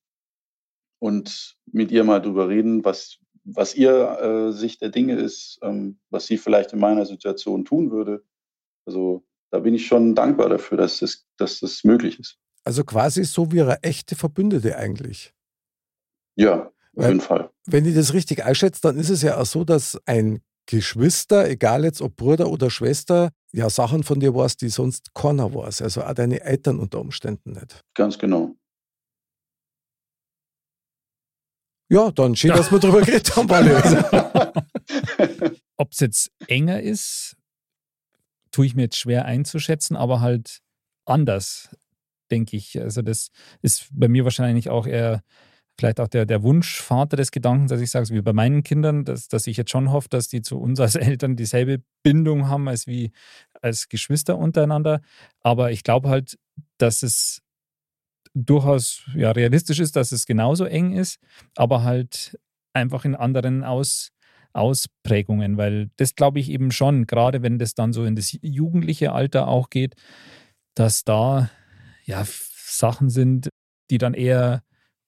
[1.01, 5.99] und mit ihr mal drüber reden, was, was ihr äh, Sicht der Dinge ist, ähm,
[6.11, 8.25] was sie vielleicht in meiner Situation tun würde.
[8.87, 12.39] Also da bin ich schon dankbar dafür, dass das, dass das möglich ist.
[12.65, 15.33] Also quasi so wie eine echte Verbündete eigentlich.
[16.37, 17.51] Ja, auf Weil, jeden Fall.
[17.67, 21.85] Wenn ich das richtig einschätze, dann ist es ja auch so, dass ein Geschwister, egal
[21.85, 25.83] jetzt ob Bruder oder Schwester, ja Sachen von dir weiß, die sonst keiner weiß.
[25.83, 27.81] Also auch deine Eltern unter Umständen nicht.
[27.95, 28.57] Ganz genau.
[31.95, 33.49] Ja, dann schön, dass wir darüber geredet haben,
[35.77, 37.37] Ob es jetzt enger ist,
[38.51, 40.59] tue ich mir jetzt schwer einzuschätzen, aber halt
[41.05, 41.69] anders,
[42.33, 42.81] denke ich.
[42.81, 43.29] Also das
[43.63, 45.23] ist bei mir wahrscheinlich auch eher
[45.79, 49.29] vielleicht auch der, der Wunschvater des Gedankens, dass ich sage, wie bei meinen Kindern, dass,
[49.29, 52.89] dass ich jetzt schon hoffe, dass die zu uns als Eltern dieselbe Bindung haben als
[52.89, 53.13] wie
[53.63, 55.01] als Geschwister untereinander.
[55.39, 56.41] Aber ich glaube halt,
[56.77, 57.41] dass es
[58.35, 61.19] durchaus ja, realistisch ist, dass es genauso eng ist,
[61.55, 62.39] aber halt
[62.73, 64.11] einfach in anderen Aus,
[64.53, 69.13] Ausprägungen, weil das glaube ich eben schon, gerade wenn das dann so in das jugendliche
[69.13, 69.95] Alter auch geht,
[70.75, 71.51] dass da
[72.05, 73.49] ja Sachen sind,
[73.91, 74.63] die dann eher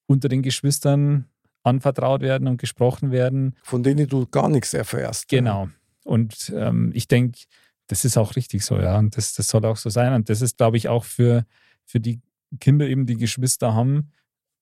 [0.07, 1.27] unter den Geschwistern
[1.63, 3.57] anvertraut werden und gesprochen werden.
[3.63, 5.29] Von denen du gar nichts erfährst.
[5.29, 5.69] Genau.
[6.05, 7.41] Und ähm, ich denke,
[7.89, 8.99] das ist auch richtig so, ja.
[8.99, 10.13] Und das, das soll auch so sein.
[10.13, 11.45] Und das ist, glaube ich, auch für,
[11.85, 12.21] für die
[12.61, 14.13] Kinder eben, die Geschwister haben,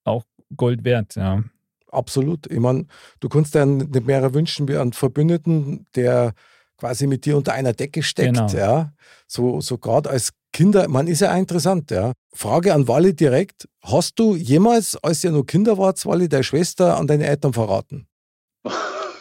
[0.05, 0.25] auch
[0.57, 1.43] Gold wert, ja.
[1.91, 2.51] Absolut.
[2.51, 2.87] Ich meine,
[3.21, 6.33] du kannst dir nicht mehr wünschen wie einen Verbündeten, der
[6.77, 8.35] quasi mit dir unter einer Decke steckt.
[8.35, 8.49] Genau.
[8.49, 8.93] Ja.
[9.29, 12.13] So, so gerade als Kinder, man ist ja auch interessant, ja.
[12.33, 16.97] Frage an Wally direkt: Hast du jemals, als ihr noch Kinder wart, Wally, deine Schwester
[16.97, 18.09] an deine Eltern verraten?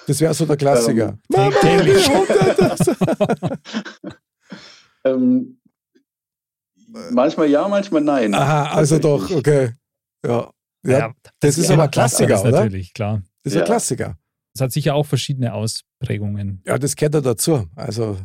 [0.08, 1.10] Das wäre so der Klassiker.
[1.10, 2.10] Ähm, Mama, täglich.
[5.06, 5.58] Ähm,
[7.12, 8.34] manchmal ja, manchmal nein.
[8.34, 9.72] Aha, also doch, okay.
[10.26, 10.52] Ja.
[10.86, 12.64] Ja, Ja, das ist ja, aber ein Klassiker, das ist oder?
[12.64, 13.22] Natürlich, klar.
[13.44, 13.66] Das ist ein Ja.
[13.66, 14.18] Klassiker.
[14.56, 16.62] Es hat sicher auch verschiedene Ausprägungen.
[16.66, 17.68] Ja, das gehört ja dazu.
[17.76, 18.18] Also,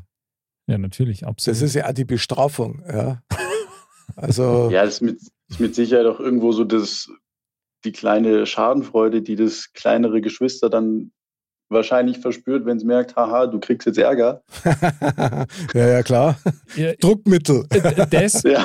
[0.67, 1.57] Ja, natürlich, absolut.
[1.57, 2.83] das ist ja auch die Bestrafung.
[2.87, 3.23] Ja.
[4.17, 7.09] Also, Ja, das ist mit, ist mit Sicherheit auch irgendwo so das,
[7.85, 11.13] die kleine Schadenfreude, die das kleinere Geschwister dann
[11.69, 14.43] wahrscheinlich verspürt, wenn es merkt, haha, du kriegst jetzt Ärger.
[15.75, 16.39] ja, ja, klar.
[16.77, 17.67] Ja, Druckmittel.
[18.11, 18.65] das Ja.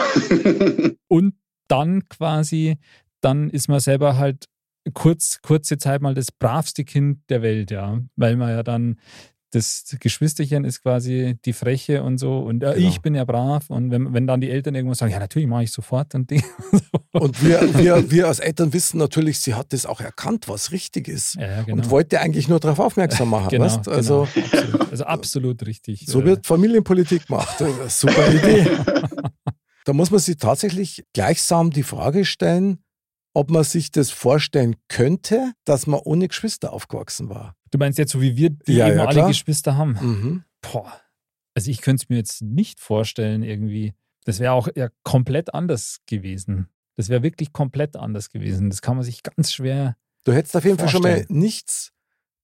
[1.08, 1.36] und
[1.68, 2.78] dann quasi,
[3.22, 4.46] dann ist man selber halt
[4.94, 8.00] kurz, kurze Zeit mal das bravste Kind der Welt, ja.
[8.16, 9.00] Weil man ja dann,
[9.54, 12.90] das Geschwisterchen ist quasi die Freche und so und äh, Genau.
[12.90, 15.64] ich bin ja brav und wenn, wenn dann die Eltern irgendwas sagen, ja natürlich mache
[15.64, 16.44] ich sofort und Ding.
[17.16, 21.08] Und wir, wir, wir als Eltern wissen natürlich, sie hat das auch erkannt, was richtig
[21.08, 21.36] ist.
[21.36, 21.78] ja, ja, genau.
[21.78, 23.50] Und wollte eigentlich nur darauf aufmerksam machen.
[23.50, 23.88] genau, weißt?
[23.88, 26.06] Also, genau, absolut, also absolut richtig.
[26.08, 27.64] so wird Familienpolitik gemacht.
[27.88, 28.68] Super Idee.
[29.86, 32.80] Da muss man sich tatsächlich gleichsam die Frage stellen,
[33.34, 37.56] ob man sich das vorstellen könnte, dass man ohne Geschwister aufgewachsen war.
[37.72, 39.28] Du meinst jetzt so wie wir, die Ja, eben ja, alle klar.
[39.28, 39.98] Geschwister haben?
[40.02, 40.44] Mhm.
[40.62, 40.94] Boah.
[41.56, 43.94] Also ich könnte es mir jetzt nicht vorstellen irgendwie.
[44.26, 46.68] Das wäre auch ja komplett anders gewesen.
[46.96, 48.70] Das wäre wirklich komplett anders gewesen.
[48.70, 51.40] Das kann man sich ganz schwer, Du hättest auf jeden Fall schon mal Vorstellen.
[51.40, 51.92] nichts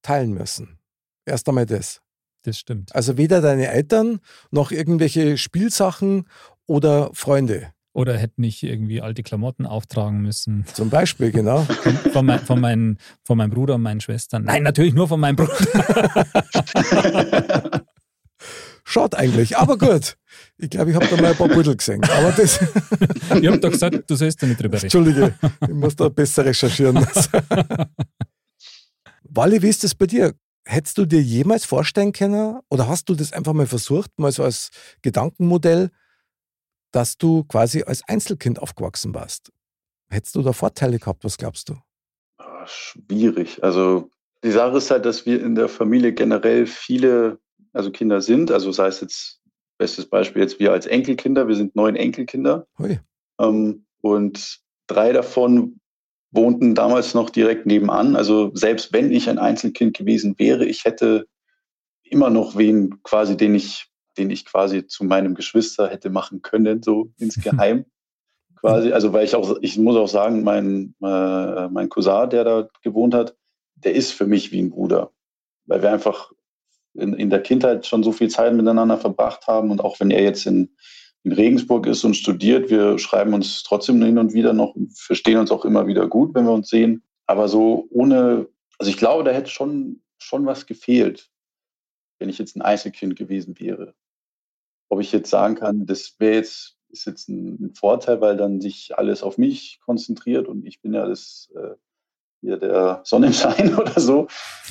[0.02, 0.78] teilen müssen.
[1.24, 2.02] Erst einmal das.
[2.42, 2.94] das stimmt.
[2.94, 4.20] Also weder deine Eltern
[4.50, 6.28] noch irgendwelche Spielsachen
[6.66, 7.72] oder Freunde.
[7.92, 10.64] Oder hätte nicht irgendwie alte Klamotten auftragen müssen.
[10.72, 11.62] Zum Beispiel, genau.
[11.62, 14.44] Von, von, mein, von, meinen, von meinem Bruder und meinen Schwestern.
[14.44, 15.56] Nein, natürlich nur von meinem Bruder.
[18.84, 20.16] Schaut eigentlich, aber gut.
[20.58, 22.02] Ich glaube, ich habe da mal ein paar Pudel gesehen.
[22.02, 22.60] Aber das,
[23.40, 24.86] Ich habe doch gesagt, du sollst da nicht drüber reden.
[24.86, 26.96] Entschuldige, ich muss da besser recherchieren.
[29.22, 30.34] Wally, wie ist das bei dir?
[30.64, 34.42] Hättest du dir jemals vorstellen können oder hast du das einfach mal versucht, mal so
[34.42, 34.70] als
[35.02, 35.90] Gedankenmodell,
[36.92, 39.52] dass du quasi als Einzelkind aufgewachsen warst?
[40.08, 41.24] Hättest du da Vorteile gehabt?
[41.24, 41.76] Was glaubst du?
[42.38, 43.62] Ah, Schwierig.
[43.62, 44.10] Also
[44.42, 47.38] die Sache ist halt, dass wir in der Familie generell viele,
[47.72, 48.50] also Kinder sind.
[48.50, 49.40] Also sei es jetzt,
[49.78, 52.66] bestes Beispiel jetzt wir als Enkelkinder, wir sind neun Enkelkinder.
[52.78, 52.98] Hui.
[53.38, 55.80] Ähm, und drei davon
[56.32, 58.16] wohnten damals noch direkt nebenan.
[58.16, 61.26] Also selbst wenn ich ein Einzelkind gewesen wäre, ich hätte
[62.02, 66.82] immer noch wen quasi, den ich, den ich quasi zu meinem Geschwister hätte machen können,
[66.82, 67.84] so insgeheim.
[68.56, 68.92] quasi.
[68.92, 73.14] Also weil ich auch, ich muss auch sagen, mein, äh, mein Cousin, der da gewohnt
[73.14, 73.36] hat,
[73.76, 75.12] der ist für mich wie ein Bruder.
[75.66, 76.32] Weil wir einfach
[76.94, 80.22] in, in der Kindheit schon so viel Zeit miteinander verbracht haben und auch wenn er
[80.22, 80.74] jetzt in,
[81.22, 82.70] in Regensburg ist und studiert.
[82.70, 86.34] Wir schreiben uns trotzdem hin und wieder noch und verstehen uns auch immer wieder gut,
[86.34, 87.02] wenn wir uns sehen.
[87.26, 88.48] Aber so ohne,
[88.78, 91.30] also ich glaube, da hätte schon, schon was gefehlt,
[92.18, 93.94] wenn ich jetzt ein Einzelkind gewesen wäre.
[94.90, 98.60] Ob ich jetzt sagen kann, das wäre jetzt, ist jetzt ein, ein Vorteil, weil dann
[98.60, 101.76] sich alles auf mich konzentriert und ich bin ja das, äh,
[102.40, 104.26] hier der Sonnenschein oder so.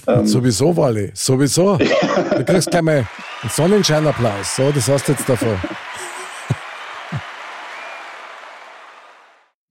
[0.07, 1.77] Ähm, Sowieso, Wally, sowieso.
[2.37, 3.07] Du kriegst gleich mal
[3.41, 4.55] einen Sonnenscheinapplaus.
[4.55, 5.57] So, das hast du jetzt davon.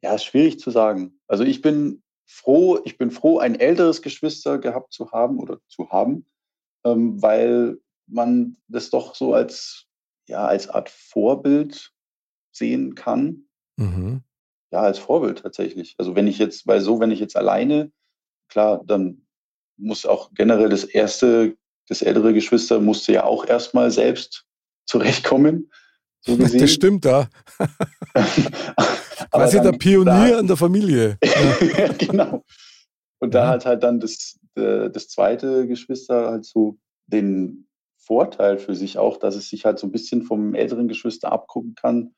[0.01, 1.19] Ja, ist schwierig zu sagen.
[1.27, 5.91] Also ich bin froh, ich bin froh, ein älteres Geschwister gehabt zu haben oder zu
[5.91, 6.25] haben,
[6.85, 9.88] ähm, weil man das doch so als,
[10.29, 11.93] ja, als Art Vorbild
[12.53, 13.45] sehen kann.
[13.77, 14.23] Mhm.
[14.71, 15.95] Ja, als Vorbild tatsächlich.
[15.99, 17.91] Also wenn ich jetzt, weil so, wenn ich jetzt alleine,
[18.49, 19.27] klar, dann
[19.79, 21.57] muss auch generell das erste,
[21.89, 24.45] das ältere Geschwister musste ja auch erstmal selbst
[24.87, 25.71] zurechtkommen.
[26.21, 26.61] So gesehen.
[26.61, 27.29] Das stimmt, ja.
[29.31, 31.19] Aber dann- der Pionier da- in der Familie.
[31.23, 32.45] ja, genau.
[33.21, 33.49] Und da Ja.
[33.51, 37.68] hat halt dann das, äh, das zweite Geschwister halt so den
[38.09, 41.75] Vorteil für sich auch, dass es sich halt so ein bisschen vom älteren Geschwister abgucken
[41.75, 42.15] kann.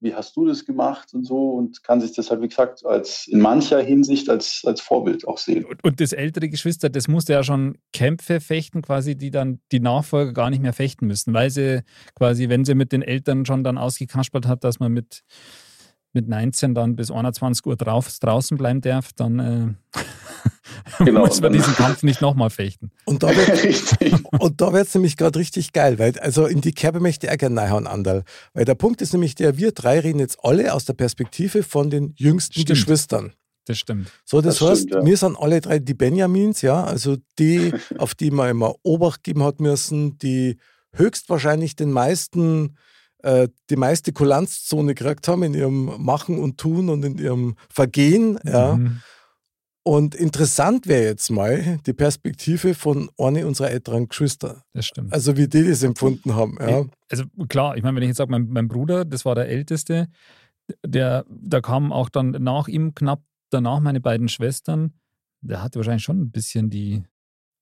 [0.00, 3.26] Wie hast du das gemacht und so und kann sich das halt, wie gesagt, als
[3.26, 5.64] in mancher Hinsicht als, als Vorbild auch sehen.
[5.64, 9.80] Und, und das ältere Geschwister, das musste ja schon Kämpfe fechten, quasi, die dann die
[9.80, 11.82] Nachfolger gar nicht mehr fechten müssen, weil sie
[12.14, 15.24] quasi, wenn sie mit den Eltern schon dann ausgekaspert hat, dass man mit,
[16.12, 19.98] mit 19 dann bis 21 Uhr drauf, draußen bleiben darf, dann äh,
[21.04, 22.90] Genau, muss man dann- diesen Kampf nicht nochmal fechten.
[23.04, 23.48] Und da wird
[24.88, 27.86] es nämlich gerade richtig geil, weil also in die Kerbe möchte ich auch gerne reinhauen,
[27.86, 28.24] Andal.
[28.54, 31.90] Weil der Punkt ist nämlich der, wir drei reden jetzt alle aus der Perspektive von
[31.90, 32.68] den jüngsten Stimmt.
[32.68, 33.32] Geschwistern.
[33.66, 34.10] Das stimmt.
[34.24, 35.06] So, das, Das heißt, stimmt, ja.
[35.06, 39.42] wir sind alle drei die Benjamins, ja, also die, auf die man immer Obacht geben
[39.42, 40.56] hat müssen, die
[40.94, 42.76] höchstwahrscheinlich den meisten,
[43.22, 48.38] äh, die meiste Kulanzzone gekriegt haben in ihrem Machen und Tun und in ihrem Vergehen,
[48.44, 48.76] ja.
[48.76, 49.00] Mhm.
[49.88, 54.62] Und interessant wäre jetzt mal die Perspektive von einer unserer älteren Geschwister.
[54.74, 55.14] Das stimmt.
[55.14, 56.84] Also wie die das empfunden haben, ja.
[57.08, 60.08] Also klar, ich meine, wenn ich jetzt sage, mein, mein Bruder, das war der Älteste,
[60.84, 64.92] der, da kamen auch dann nach ihm knapp danach meine beiden Schwestern.
[65.40, 67.04] Der hatte wahrscheinlich schon ein bisschen die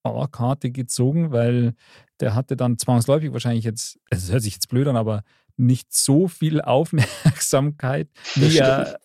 [0.02, 1.74] A-Karte gezogen, weil
[2.18, 5.22] der hatte dann zwangsläufig wahrscheinlich jetzt, also es hört sich jetzt blöd an, aber
[5.56, 8.98] nicht so viel Aufmerksamkeit, wie er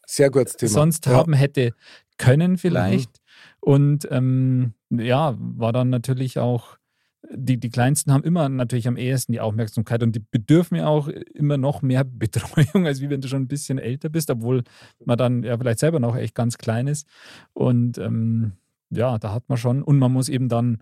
[0.62, 1.14] sonst ja.
[1.14, 1.74] haben hätte
[2.18, 3.22] können vielleicht.
[3.60, 6.78] Und ähm, ja, war dann natürlich auch,
[7.34, 11.08] die, die Kleinsten haben immer natürlich am ehesten die Aufmerksamkeit und die bedürfen ja auch
[11.08, 14.64] immer noch mehr Betreuung, als wie wenn du schon ein bisschen älter bist, obwohl
[15.04, 17.08] man dann ja vielleicht selber noch echt ganz klein ist.
[17.54, 18.54] Und ähm,
[18.89, 20.80] ja, da hat man schon, und man muss eben dann,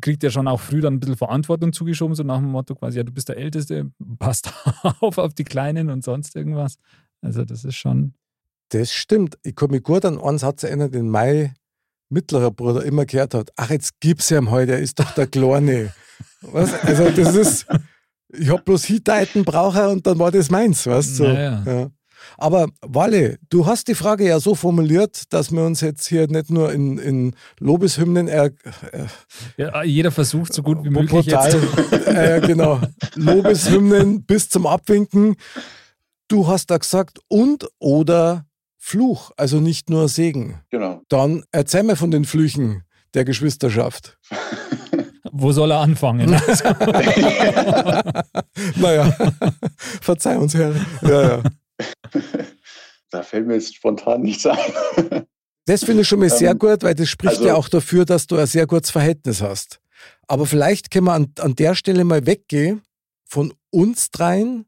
[0.00, 2.98] kriegt ja schon auch früh dann ein bisschen Verantwortung zugeschoben, so nach dem Motto quasi,
[2.98, 4.52] ja, du bist der Älteste, passt
[5.00, 6.76] auf auf die Kleinen und sonst irgendwas.
[7.20, 8.14] Also das ist schon,
[8.70, 9.38] Das stimmt.
[9.42, 11.54] Ich kann mich gut an einen Satz erinnern, den mein
[12.08, 13.50] mittlerer Bruder immer gehört hat.
[13.56, 15.92] Ach, jetzt gib's ihm heute, er ist doch der Kleine.
[16.42, 16.72] Was?
[16.82, 17.66] Also das ist,
[18.32, 21.14] ich hab bloß Hiteiten brauche und dann war das meins, weißt du?
[21.14, 21.24] So.
[21.24, 21.62] Naja.
[21.66, 21.90] Ja.
[22.38, 26.50] Aber Walle, du hast die Frage ja so formuliert, dass wir uns jetzt hier nicht
[26.50, 29.06] nur in, in Lobeshymnen er, äh,
[29.56, 31.52] ja, jeder versucht so gut wie möglich brutal,
[31.90, 32.06] jetzt.
[32.08, 32.80] äh, genau,
[33.14, 35.36] Lobeshymnen bis zum Abwinken.
[36.28, 38.46] Du hast da gesagt und oder
[38.78, 40.60] Fluch, also nicht nur Segen.
[40.70, 41.02] Genau.
[41.08, 42.82] Dann erzähl mir von den Flüchen
[43.14, 44.18] der Geschwisterschaft.
[45.30, 46.30] Wo soll er anfangen?
[48.76, 49.12] Naja,
[50.00, 50.72] verzeih uns, Herr.
[51.02, 51.42] Ja, ja.
[53.10, 54.58] Da fällt mir jetzt spontan nichts ein.
[55.64, 58.04] Das finde ich schon mal Ähm, sehr gut, weil das spricht also- ja auch dafür,
[58.04, 59.80] dass du ein sehr gutes Verhältnis hast.
[60.26, 62.82] Aber vielleicht können wir an, an der Stelle mal weggehen
[63.24, 64.66] von uns dreien,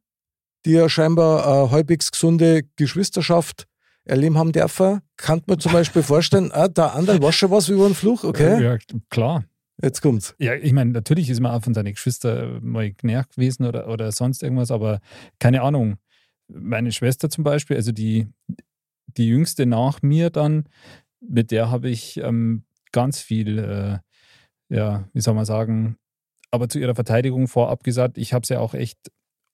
[0.64, 3.66] die ja scheinbar eine halbwegs gesunde Geschwisterschaft
[4.04, 5.00] erleben haben dürfen.
[5.16, 8.62] Kann man zum Beispiel vorstellen, ah, der andere war schon was über einen Fluch, okay?
[8.62, 8.78] Ja,
[9.10, 9.44] klar.
[9.82, 10.36] Jetzt kommt's.
[10.38, 14.12] Ja, ich meine, natürlich ist man auch von seinen Geschwistern mal genervt gewesen oder, oder
[14.12, 15.00] sonst irgendwas, aber
[15.40, 15.96] keine Ahnung.
[16.48, 18.28] Meine Schwester zum Beispiel, also die,
[19.06, 20.64] die jüngste nach mir dann,
[21.20, 23.98] mit der habe ich ähm, ganz viel, äh,
[24.74, 25.96] ja, wie soll man sagen,
[26.50, 28.98] aber zu ihrer Verteidigung vorab gesagt, ich habe sie auch echt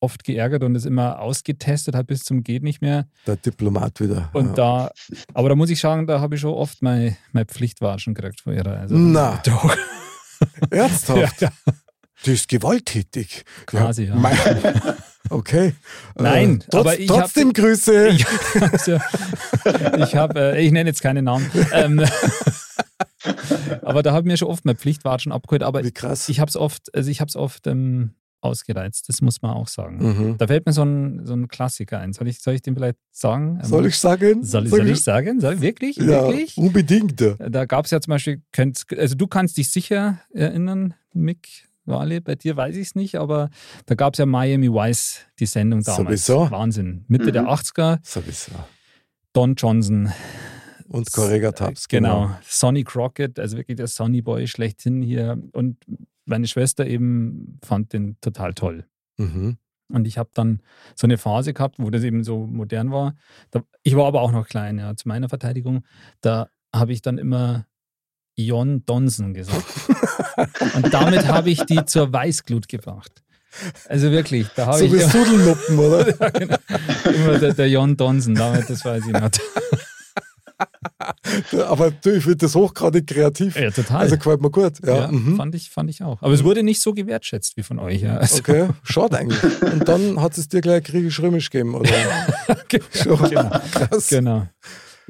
[0.01, 3.07] oft geärgert und es immer ausgetestet, hat bis zum geht nicht mehr.
[3.27, 4.31] Der Diplomat wieder.
[4.33, 4.53] Und ja.
[4.55, 4.91] da,
[5.35, 8.53] aber da muss ich sagen, da habe ich schon oft meine, meine Pflichtwatschen gekriegt vor
[8.53, 8.79] ihrer.
[8.79, 9.41] Also, Na.
[9.45, 9.77] Doch.
[10.71, 11.43] Ernsthaft?
[11.43, 11.73] Ja, ja.
[12.25, 13.45] Die ist gewalttätig.
[13.67, 14.15] Quasi, ja.
[14.15, 14.37] Mein,
[15.29, 15.75] okay.
[16.17, 18.11] Nein, äh, trotz, aber ich hab- trotzdem Grüße.
[18.19, 18.25] Ich,
[20.03, 21.51] ich habe, äh, ich nenne jetzt keine Namen.
[21.73, 22.03] Ähm,
[23.83, 25.63] aber da habe ich mir schon oft meine Pflichtwatschen abgeholt.
[25.63, 26.29] Aber Wie krass.
[26.29, 29.09] ich habe es oft, also ich habe es oft ähm, ausgereizt.
[29.09, 29.99] Das muss man auch sagen.
[29.99, 30.39] Mhm.
[30.39, 32.13] Da fällt mir so ein, so ein Klassiker ein.
[32.13, 33.59] Soll ich, soll ich den vielleicht sagen?
[33.63, 34.43] Ähm, Soll ich sagen?
[34.45, 35.41] Soll, soll ich sagen?
[35.41, 35.97] Soll, wirklich?
[35.97, 36.57] Ja, Wirklich?
[36.57, 37.21] unbedingt.
[37.39, 42.21] Da gab es ja zum Beispiel, könnt, also du kannst dich sicher erinnern, Mick, Wale,
[42.21, 43.51] bei dir weiß ich es nicht, aber
[43.87, 46.25] da gab es ja Miami Vice, die Sendung damals.
[46.27, 46.51] Sowieso.
[46.51, 47.05] Wahnsinn.
[47.09, 47.33] Mitte Mhm.
[47.33, 48.53] der 80er, Sowieso.
[49.33, 50.11] Don Johnson,
[50.89, 51.87] Und Correga Tabs.
[51.89, 52.31] genau.
[52.43, 55.41] Sonny Crockett, also wirklich der Sonny Boy schlechthin hier.
[55.53, 55.77] Und
[56.25, 58.87] meine Schwester eben fand den total toll.
[59.19, 59.57] Mhm.
[59.93, 60.61] Und ich habe dann
[60.95, 63.15] so eine Phase gehabt, wo das eben so modern war.
[63.51, 65.85] Da, ich war aber auch noch klein, ja, zu meiner Verteidigung.
[66.21, 67.67] Da habe ich dann immer
[68.37, 69.65] Jon Donson gesagt.
[70.75, 73.23] Und damit habe ich die zur Weißglut gebracht.
[73.89, 76.09] Also wirklich, da habe So ich wie immer, Sudelnuppen, oder?
[76.21, 76.57] ja, genau,
[77.05, 79.31] immer der, der Jon Donson, damit, das weiß ich noch.
[81.69, 83.57] Aber du, ich finde das hochgradig kreativ.
[83.57, 83.99] Ja, total.
[83.99, 84.75] Also gefällt mir gut.
[84.85, 85.37] Ja, ja, mhm.
[85.37, 86.21] fand, ich, fand ich auch.
[86.23, 88.03] Aber es wurde nicht so gewertschätzt wie von euch.
[88.03, 88.17] Ja.
[88.17, 89.63] Also, Okay, schade eigentlich.
[89.63, 91.91] Und dann hat es dir gleich griechisch-römisch gegeben, oder?
[92.93, 93.29] Schon.
[93.29, 93.51] genau.
[93.73, 94.09] Krass.
[94.09, 94.49] Genau.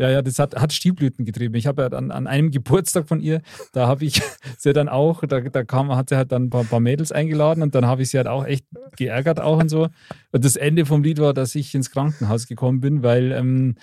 [0.01, 1.55] Ja, ja, das hat, hat Stiefblüten getrieben.
[1.57, 3.43] Ich habe ja dann an einem Geburtstag von ihr,
[3.73, 4.23] da habe ich
[4.59, 7.63] sie dann auch, da, da kam, hat sie halt dann ein paar, paar Mädels eingeladen
[7.63, 8.65] und dann habe ich sie halt auch echt
[8.97, 9.89] geärgert auch und so.
[10.33, 13.75] Und das Ende vom Lied war, dass ich ins Krankenhaus gekommen bin, weil ähm,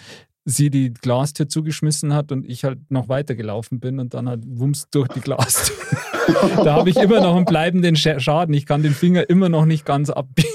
[0.43, 4.89] sie die Glastür zugeschmissen hat und ich halt noch weitergelaufen bin und dann halt wumms
[4.89, 5.75] durch die Glastür.
[6.63, 8.53] da habe ich immer noch einen bleibenden Scha- Schaden.
[8.55, 10.49] Ich kann den Finger immer noch nicht ganz abbiegen.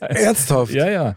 [0.00, 0.72] Ernsthaft?
[0.72, 1.16] Ja, ja.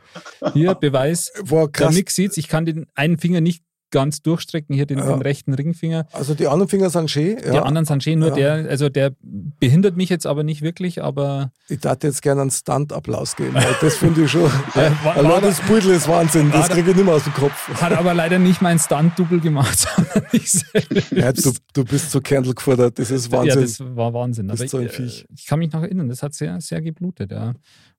[0.53, 1.31] Hier Beweis.
[1.51, 1.93] Der krass.
[1.95, 5.05] Mick sieht's, ich kann den einen Finger nicht ganz durchstrecken, hier den, Ja.
[5.05, 6.05] den rechten Ringfinger.
[6.11, 7.37] Also die anderen Finger sind schön.
[7.37, 7.61] Die Ja.
[7.63, 8.35] anderen sind schön, nur Ja.
[8.63, 12.51] der, also der behindert mich jetzt aber nicht wirklich, aber Ich dachte jetzt gerne einen
[12.51, 14.51] Stunt-Applaus geben, weil das finde ich schon.
[14.75, 17.69] Ja, war- war- das Beutel ist Wahnsinn, das kriege ich nicht mehr aus dem Kopf.
[17.79, 21.11] hat aber leider nicht mein Stunt-Double gemacht, sondern ich selbst.
[21.11, 23.61] Ja, du, du bist so Kernel gefordert, das ist Ja, Wahnsinn.
[23.61, 24.49] das war Wahnsinn.
[24.49, 27.53] Aber so ich, äh, ich kann mich noch erinnern, das hat sehr, sehr geblutet, ja.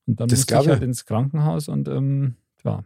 [0.06, 2.84] Und dann Das musste ich halt ins Krankenhaus und ähm, ja,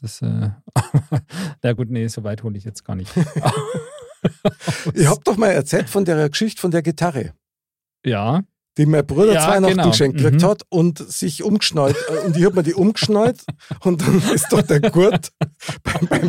[0.00, 0.50] das, äh,
[1.62, 3.14] na gut, nee, so weit hole ich jetzt gar nicht.
[4.94, 7.34] ich habe doch mal erzählt von der Geschichte von der Gitarre,
[8.04, 8.42] ja,
[8.78, 9.90] die mein Bruder Ja, Weihnachten genau.
[9.90, 10.46] geschenkt gekriegt Mhm.
[10.46, 11.96] hat und sich umgeschnallt.
[12.08, 13.42] äh, Und ich habe mir die umgeschnallt
[13.84, 15.28] und dann ist doch der Gurt
[15.82, 16.28] beim, beim,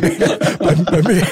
[0.58, 1.04] beim, beim,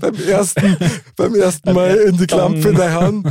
[0.00, 0.76] beim, ersten,
[1.16, 3.24] beim ersten Mal in die Klampe reinhauen,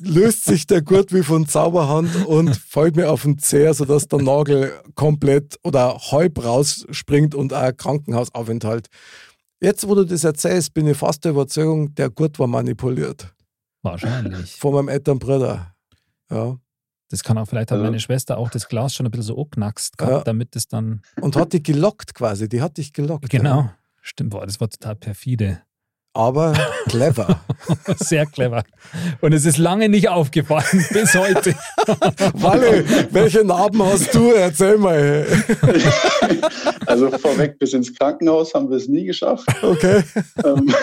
[0.00, 4.20] löst sich der Gurt wie von Zauberhand und fällt mir auf den Zeher, sodass der
[4.22, 8.88] Nagel komplett oder halb rausspringt und auch Krankenhausaufenthalt.
[9.60, 13.32] Jetzt, wo du das erzählst, bin ich fast der Überzeugung, der Gurt war manipuliert.
[13.82, 14.56] Wahrscheinlich.
[14.56, 15.74] Von meinem älteren Bruder.
[16.30, 16.56] Ja.
[17.10, 19.36] Das kann auch, vielleicht hat Also- meine Schwester auch das Glas schon ein bisschen so
[19.38, 20.24] angeknackst gehabt, Ja.
[20.24, 22.48] damit es dann, Und hat dich gelockt quasi.
[22.48, 23.30] Die hat dich gelockt.
[23.30, 23.74] genau, Ja.
[24.02, 25.62] stimmt, boah, das war total perfide.
[26.14, 26.54] Aber
[26.88, 27.40] clever.
[27.98, 28.64] Sehr clever.
[29.20, 31.54] Und es ist lange nicht aufgefallen, bis heute.
[32.34, 34.32] Walle, welche Narben hast du?
[34.32, 35.26] Erzähl mal.
[36.86, 39.48] Also vorweg bis ins Krankenhaus haben wir es nie geschafft.
[39.62, 40.02] Okay.
[40.44, 40.74] Ähm,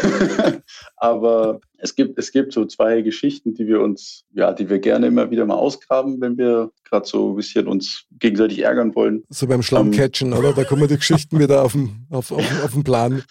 [0.97, 5.07] Aber es gibt, es gibt so zwei Geschichten, die wir uns, ja, die wir gerne
[5.07, 9.23] immer wieder mal ausgraben, wenn wir gerade so ein bisschen uns gegenseitig ärgern wollen.
[9.29, 10.53] So beim Schlammcatchen, oder?
[10.53, 13.23] Da kommen die Geschichten wieder auf den, auf, auf, auf den Plan.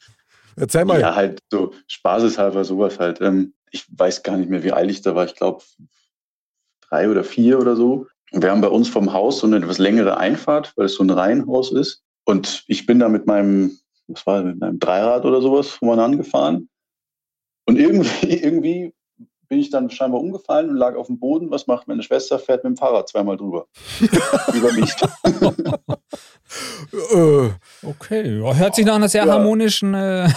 [0.57, 1.01] Erzähl mal.
[1.01, 3.21] Ja, halt so spaßeshalber sowas halt.
[3.21, 5.25] Ähm, ich weiß gar nicht mehr, wie ich da war.
[5.27, 5.63] Ich glaube
[6.89, 8.07] drei oder vier oder so.
[8.31, 11.05] Und wir haben bei uns vom Haus so eine etwas längere Einfahrt, weil es so
[11.05, 12.03] ein Reihenhaus ist.
[12.25, 16.03] Und ich bin da mit meinem, was war das, mit meinem Dreirad oder sowas vorne
[16.03, 16.69] angefahren.
[17.67, 18.95] Und irgendwie, irgendwie
[19.55, 21.49] bin ich dann scheinbar umgefallen und lag auf dem Boden.
[21.53, 22.41] Was macht meine Schwester?
[22.41, 23.67] Fährt mit dem Fahrrad zweimal drüber.
[24.53, 24.93] Über mich.
[27.13, 27.51] Äh,
[27.87, 29.33] Okay, ja, hört sich nach einer sehr Ja.
[29.35, 30.29] harmonischen äh,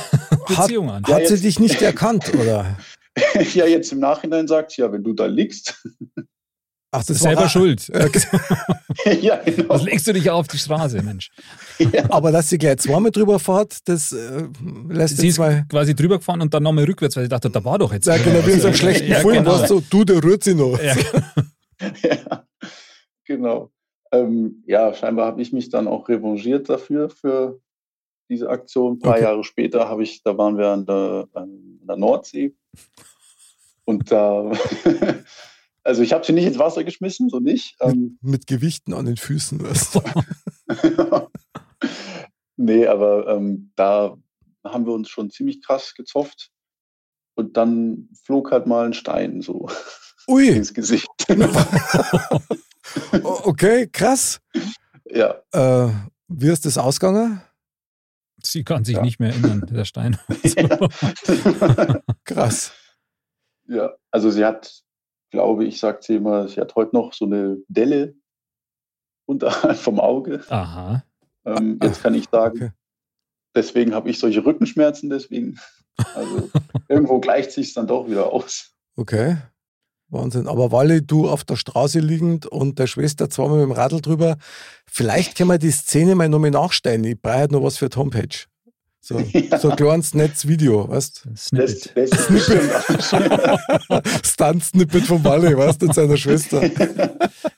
[0.48, 1.04] Beziehung an.
[1.08, 2.78] Ja, hat sie jetzt- dich nicht erkannt, oder?
[3.56, 5.84] ja, jetzt im Nachhinein sagt sie, ja, wenn du da liegst.
[6.92, 7.88] Ach, das Selber war, schuld.
[9.22, 9.70] ja, genau.
[9.70, 11.30] Was legst du dich auf die Straße, Mensch?
[12.10, 14.48] Aber dass sie gleich zweimal drüber fährt, das äh,
[14.90, 15.66] lässt Sie jetzt ist mal.
[15.70, 18.08] quasi drüber gefahren und dann nochmal rückwärts, weil sie dachte, da war doch jetzt.
[18.08, 19.52] Ja, genau, wie in so einem Ja, schlechten ja, Film, genau.
[19.52, 20.80] was so, du, der rührt sie noch.
[20.82, 20.96] Ja,
[22.04, 22.46] ja,
[23.26, 23.72] genau.
[24.12, 27.60] Ähm, ja, scheinbar habe ich mich dann auch revanchiert dafür, für
[28.30, 28.94] diese Aktion.
[28.94, 29.24] Ein paar Okay.
[29.24, 32.56] Jahre später habe ich, da waren wir an der, an der Nordsee.
[33.86, 34.52] Und da,
[35.88, 37.76] also ich habe sie nicht ins Wasser geschmissen, so nicht.
[37.82, 39.60] Ähm, Mit Gewichten an den Füßen.
[42.60, 44.18] Nee, aber ähm, da
[44.64, 46.50] haben wir uns schon ziemlich krass gezofft.
[47.36, 49.70] Und dann flog halt mal ein Stein so
[50.28, 51.08] Ui, ins Gesicht.
[53.24, 54.42] okay, krass.
[55.06, 55.90] ja, Äh,
[56.28, 57.42] wie ist das ausgegangen?
[58.44, 59.04] sie kann sich Ja.
[59.04, 60.18] nicht mehr erinnern, der Stein.
[62.24, 62.72] Krass.
[63.68, 64.82] Ja, also sie hat,
[65.32, 68.16] glaube ich, sagt sie immer, sie hat heute noch so eine Delle
[69.26, 70.44] unterhalb vom Auge.
[70.50, 71.04] Aha.
[71.46, 72.72] Ähm, jetzt kann ich sagen, Okay.
[73.56, 75.60] deswegen habe ich solche Rückenschmerzen, deswegen.
[76.16, 76.50] Also
[76.90, 78.74] irgendwo gleicht sich dann doch wieder aus.
[78.96, 79.38] Okay.
[80.10, 80.48] Wahnsinn.
[80.48, 84.38] Aber Wally, du auf der Straße liegend und der Schwester zweimal mit dem Radl drüber.
[84.86, 87.04] Vielleicht können wir die Szene mal nochmal nachstellen.
[87.04, 88.46] Ich brauche halt noch was für die Homepage.
[89.08, 89.58] So, Ja.
[89.58, 91.94] so ein kleines Netzvideo, weißt Das, Snippet.
[91.96, 92.72] das ist bestimmt
[93.90, 96.62] auch Stunt-Snippet von Wally, weißt du, und seiner Schwester.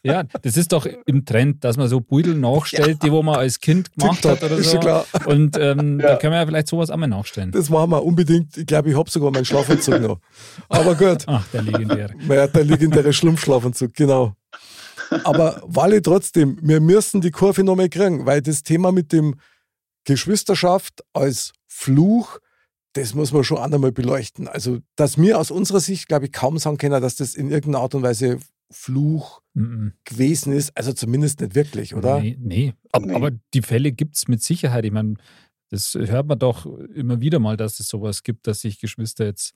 [0.02, 3.60] Ja, das ist doch im Trend, dass man so Beutel nachstellt, die wo man als
[3.60, 4.80] Kind gemacht hat oder ist so.
[4.80, 5.06] klar.
[5.26, 6.10] Und ähm, Ja.
[6.12, 7.52] da können wir ja vielleicht sowas auch mal nachstellen.
[7.52, 8.56] Das machen wir unbedingt.
[8.56, 10.20] Ich glaube, ich habe sogar meinen Schlafanzug noch.
[10.70, 11.24] Aber gut.
[11.28, 12.14] Ach, der legendäre.
[12.30, 14.36] Ja, der legendäre Schlumpfschlafanzug, genau.
[15.26, 19.36] Aber Wally trotzdem, wir müssen die Kurve nochmal kriegen, weil das Thema mit dem
[20.06, 22.40] Geschwisterschaft als Fluch,
[22.94, 24.48] das muss man schon nochmal beleuchten.
[24.48, 27.84] Also, dass wir aus unserer Sicht, glaube ich, kaum sagen können, dass das in irgendeiner
[27.84, 28.40] Art und Weise
[28.72, 29.94] Fluch Mhm.
[30.06, 30.76] gewesen ist.
[30.78, 32.20] Also zumindest nicht wirklich, oder?
[32.22, 32.74] Nee, nee.
[32.92, 33.14] Aber, Nee.
[33.16, 34.86] aber die Fälle gibt es mit Sicherheit.
[34.86, 35.16] Ich meine,
[35.70, 39.54] das hört man doch immer wieder mal, dass es sowas gibt, dass sich Geschwister jetzt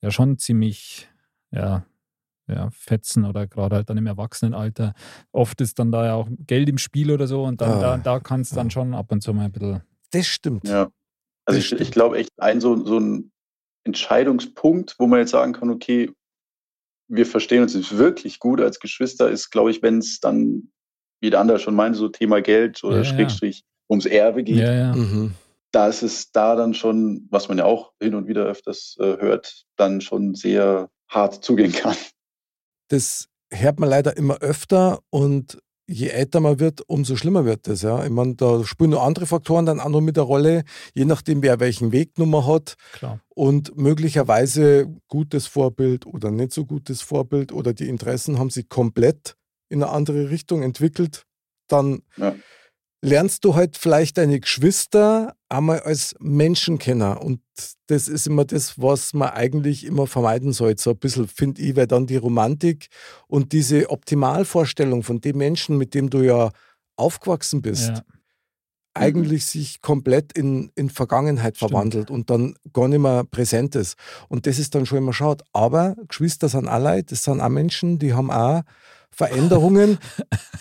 [0.00, 1.08] ja schon ziemlich,
[1.50, 1.84] ja,
[2.54, 4.94] ja, fetzen oder gerade halt dann im Erwachsenenalter.
[5.32, 7.96] Oft ist dann da ja auch Geld im Spiel oder so und dann, Ah, da,
[7.98, 8.70] da kann es dann ja.
[8.70, 9.82] schon ab und zu mal ein bisschen.
[10.12, 10.66] Das stimmt.
[10.68, 10.88] Ja.
[11.46, 13.32] Also ich, ich glaube echt, ein so, so ein
[13.84, 16.10] Entscheidungspunkt, wo man jetzt sagen kann, okay,
[17.08, 20.70] wir verstehen uns jetzt wirklich gut als Geschwister, ist, glaube ich, wenn es dann,
[21.20, 23.04] wie der andere schon meinte, so Thema Geld oder Ja, ja.
[23.04, 24.94] Schrägstrich ums Erbe geht, Ja, ja.
[24.94, 25.34] Mhm.
[25.72, 29.16] da ist es da dann schon, was man ja auch hin und wieder öfters äh,
[29.18, 31.96] hört, dann schon sehr hart zugehen kann.
[32.90, 37.82] Das hört man leider immer öfter und je älter man wird, umso schlimmer wird das.
[37.82, 38.04] Ja.
[38.04, 40.62] Ich meine, da spielen noch andere Faktoren dann auch noch mit der Rolle,
[40.94, 43.20] je nachdem, wer welchen Wegnummer hat Klar.
[43.30, 49.34] und möglicherweise gutes Vorbild oder nicht so gutes Vorbild oder die Interessen haben sich komplett
[49.68, 51.24] in eine andere Richtung entwickelt,
[51.68, 52.34] dann Ja.
[53.02, 57.16] Lernst du halt vielleicht deine Geschwister einmal als Menschen kennen.
[57.16, 57.40] Und
[57.86, 60.82] das ist immer das, was man eigentlich immer vermeiden sollte.
[60.82, 62.88] So ein bisschen, finde ich, weil dann die Romantik
[63.26, 66.50] und diese Optimalvorstellung von dem Menschen, mit dem du ja
[66.96, 68.02] aufgewachsen bist, Ja.
[68.94, 71.70] eigentlich sich komplett in, in Vergangenheit Stimmt.
[71.70, 73.96] verwandelt und dann gar nicht mehr präsent ist.
[74.28, 75.42] Und das ist dann schon immer schaut.
[75.52, 78.62] Aber Geschwister sind auch Leute, das sind auch Menschen, die haben auch
[79.12, 79.98] Veränderungen,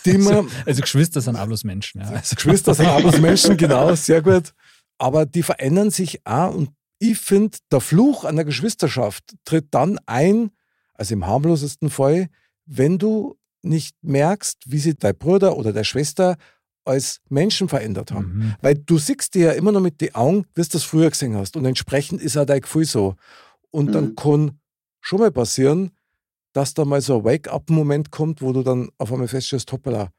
[0.06, 0.47] die man.
[0.66, 2.02] Also Geschwister sind auch bloß Menschen.
[2.02, 2.10] Ja.
[2.10, 4.54] Also, Geschwister sind auch bloß Menschen, genau, sehr gut.
[4.97, 6.70] Aber die verändern sich auch und
[7.00, 10.52] ich finde, der Fluch einer Geschwisterschaft tritt dann ein,
[10.95, 12.28] also im harmlosesten Fall,
[12.66, 16.36] wenn du nicht merkst, wie sich dein Bruder oder deine Schwester
[16.84, 18.34] als Menschen verändert haben.
[18.34, 18.56] mhm.
[18.62, 21.36] Weil du siehst dir ja immer noch mit den Augen, wie du das früher gesehen
[21.38, 21.56] hast.
[21.56, 23.16] Und entsprechend ist auch dein Gefühl so.
[23.72, 24.16] Und dann Mhm.
[24.16, 24.60] kann
[25.00, 25.91] schon mal passieren,
[26.54, 30.10] dass da mal so ein Wake-up-Moment kommt, wo du dann auf einmal feststellst, hoppala,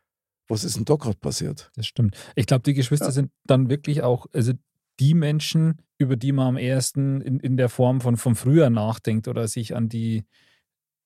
[0.48, 1.70] was ist denn da gerade passiert?
[1.76, 2.16] Das stimmt.
[2.34, 3.12] Ich glaube, die Geschwister Ja.
[3.12, 4.52] sind dann wirklich auch, also
[4.98, 9.28] die Menschen, über die man am ehesten in, in der Form von, von früher nachdenkt
[9.28, 10.24] oder sich an die,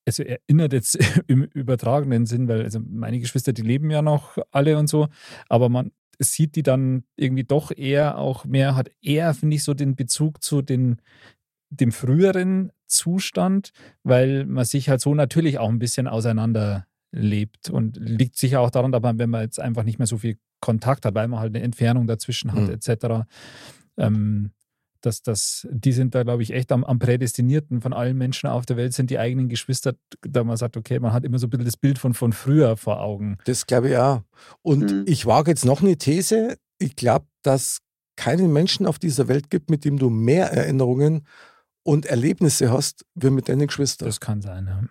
[0.07, 4.79] also erinnert jetzt im übertragenen Sinn, weil also meine Geschwister, die leben ja noch alle
[4.79, 5.09] und so,
[5.49, 9.75] aber man sieht die dann irgendwie doch eher auch mehr, hat eher, finde ich, so
[9.75, 11.01] den Bezug zu den,
[11.81, 13.71] dem früheren Zustand,
[14.03, 18.71] weil man sich halt so natürlich auch ein bisschen auseinander lebt und liegt sicher auch
[18.71, 21.41] daran, dass man, wenn man jetzt einfach nicht mehr so viel Kontakt hat, weil man
[21.41, 22.71] halt eine Entfernung dazwischen hat, Mhm.
[22.75, 23.27] etc.
[23.97, 24.51] Ähm,
[25.01, 28.65] dass das, die sind da, glaube ich, echt am, am prädestinierten von allen Menschen auf
[28.65, 31.51] der Welt sind die eigenen Geschwister, da man sagt, okay, man hat immer so ein
[31.51, 33.37] bisschen das Bild von, von früher vor Augen.
[33.45, 34.23] Das glaube ich auch.
[34.63, 35.03] Und Mhm.
[35.07, 36.57] ich wage jetzt noch eine These.
[36.79, 37.81] Ich glaube, dass
[38.17, 41.27] keinen Menschen auf dieser Welt gibt, mit dem du mehr Erinnerungen
[41.85, 44.07] und Erlebnisse hast, wie mit deinen Geschwistern.
[44.09, 44.83] Das kann sein, ja.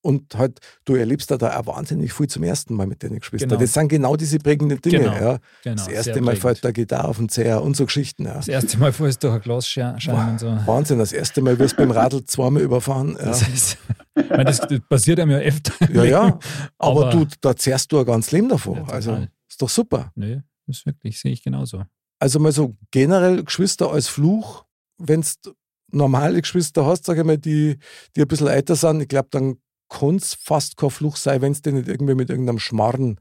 [0.00, 3.48] Und halt, du erlebst da, da auch wahnsinnig viel zum ersten Mal mit deinen Geschwistern.
[3.50, 3.60] Genau.
[3.60, 5.00] Das sind genau diese prägenden Dinge.
[5.00, 5.38] Genau, Ja.
[5.64, 8.24] Genau, das erste Mal fällt der Gitarre auf den Zeher und so Geschichten.
[8.24, 8.34] Ja.
[8.34, 10.46] Das erste Mal es durch ein Glasscheiben und so.
[10.66, 13.16] Wahnsinn, das erste Mal wirst du beim Radl zweimal überfahren.
[13.18, 13.78] Ja, Das, ist,
[14.14, 15.72] meine, das, das passiert einem ja öfter.
[15.92, 16.38] ja, ja.
[16.78, 18.76] Aber, Aber- du, da zehrst du ein ganzes Leben davor.
[18.76, 20.12] Ja, also ist doch super.
[20.14, 20.36] Nö,
[20.68, 21.82] das ist wirklich, sehe ich genauso.
[22.20, 24.64] Also mal so generell Geschwister als Fluch,
[24.98, 25.52] wenn du
[25.90, 27.78] normale Geschwister hast, sage ich mal, die,
[28.14, 31.52] die ein bisschen älter sind, ich glaube, dann kann es fast kein Fluch sein, wenn
[31.52, 33.20] es die nicht irgendwie mit irgendeinem Schmarren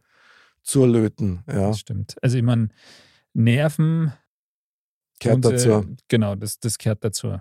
[0.63, 1.43] zurlöten.
[1.47, 2.17] Ja, Das stimmt.
[2.21, 2.69] Also ich meine,
[3.33, 4.11] Nerven
[5.19, 5.95] gehört und, äh, dazu.
[6.09, 7.39] Genau, das, das gehört dazu.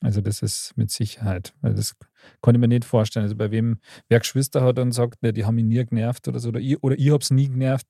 [0.00, 1.54] Also das ist mit Sicherheit.
[1.60, 1.96] Weil das
[2.40, 3.24] konnte ich mir nicht vorstellen.
[3.24, 6.38] Also bei wem, wer Geschwister hat und sagt, ne, die haben mich nie genervt oder
[6.38, 7.86] so, oder ich, oder ich habe es nie genervt,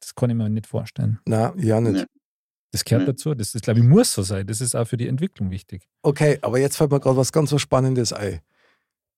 [0.00, 1.18] das kann ich mir nicht vorstellen.
[1.26, 2.06] Na, ja nicht.
[2.72, 3.06] Das gehört Mhm.
[3.12, 3.34] dazu.
[3.34, 4.46] Das, das glaube ich, muss so sein.
[4.46, 5.88] Das ist auch für die Entwicklung wichtig.
[6.02, 8.40] Okay, aber jetzt fällt mir gerade was ganz was Spannendes ein.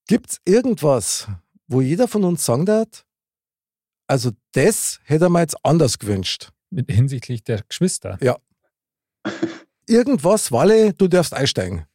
[0.06, 1.28] Gibt es irgendwas,
[1.66, 3.04] wo jeder von uns sagen darf,
[4.06, 6.50] also das hätte er mir jetzt anders gewünscht?
[6.70, 8.18] Mit, hinsichtlich der Geschwister.
[9.86, 11.86] Irgendwas, Walle, du darfst einsteigen.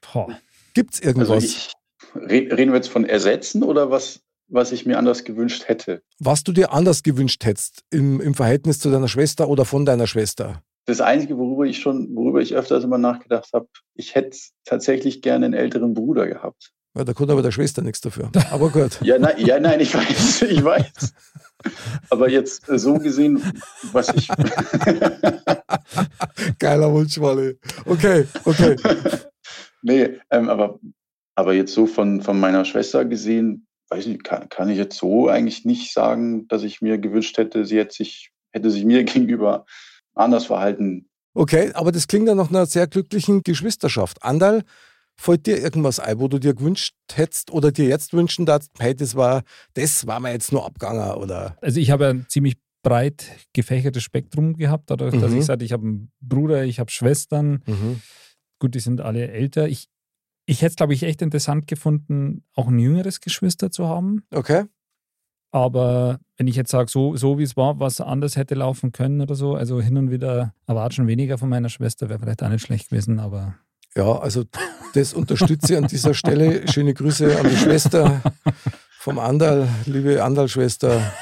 [0.73, 1.71] Gibt es irgendwas, Also ich,
[2.15, 6.01] re- reden wir jetzt von Ersetzen oder was, was ich mir anders gewünscht hätte?
[6.19, 10.07] was du dir anders gewünscht hättest im, im Verhältnis zu deiner Schwester oder von deiner
[10.07, 10.63] Schwester?
[10.85, 15.45] Das Einzige, worüber ich schon, worüber ich öfters immer nachgedacht habe, ich hätte tatsächlich gerne
[15.45, 16.73] einen älteren Bruder gehabt.
[16.95, 18.31] Ja, da konnte aber der Schwester nichts dafür.
[18.51, 19.01] Aber gut.
[19.01, 21.13] Ja, nein, ja, nein, ich weiß, ich weiß.
[22.09, 23.41] Aber jetzt so gesehen,
[23.91, 24.27] was ich.
[26.59, 27.57] Geiler Wunsch, Walle.
[27.85, 28.75] Okay, okay.
[29.81, 30.79] nee, ähm, aber,
[31.33, 35.29] aber jetzt so von, von meiner Schwester gesehen, weiß nicht, kann, kann ich jetzt so
[35.29, 39.65] eigentlich nicht sagen, dass ich mir gewünscht hätte, sie hätte sich, hätte sich mir gegenüber
[40.15, 41.07] anders verhalten.
[41.35, 44.23] Okay, aber das klingt ja nach einer sehr glücklichen Geschwisterschaft.
[44.23, 44.63] Andal,
[45.15, 48.95] fällt dir irgendwas ein, wo du dir gewünscht hättest oder dir jetzt wünschen darfst, hey,
[48.95, 49.43] das war,
[49.73, 54.57] das war mir jetzt nur abgegangen oder Also ich habe ein ziemlich breit gefächertes Spektrum
[54.57, 55.37] gehabt, dadurch, dass Mhm.
[55.39, 57.63] ich sagte, ich habe einen Bruder, ich habe Schwestern.
[58.59, 59.67] Gut, die sind alle älter.
[59.67, 59.87] Ich,
[60.45, 64.23] ich hätte es, glaube ich, echt interessant gefunden, auch ein jüngeres Geschwister zu haben.
[64.31, 64.65] Okay.
[65.53, 69.21] Aber wenn ich jetzt sage, so, so wie es war, was anders hätte laufen können
[69.21, 72.49] oder so, also hin und wieder erwarte schon weniger von meiner Schwester, wäre vielleicht auch
[72.49, 73.53] nicht schlecht gewesen, aber
[73.95, 74.45] Ja, also
[74.95, 76.67] das unterstütze ich an dieser Stelle.
[76.69, 78.23] Schöne Grüße an die Schwester
[78.97, 81.13] vom Andal, liebe Andal-Schwester.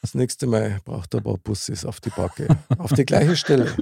[0.00, 2.46] Das nächste Mal braucht er ein paar Busses auf die Backe.
[2.78, 3.74] auf die gleiche Stelle.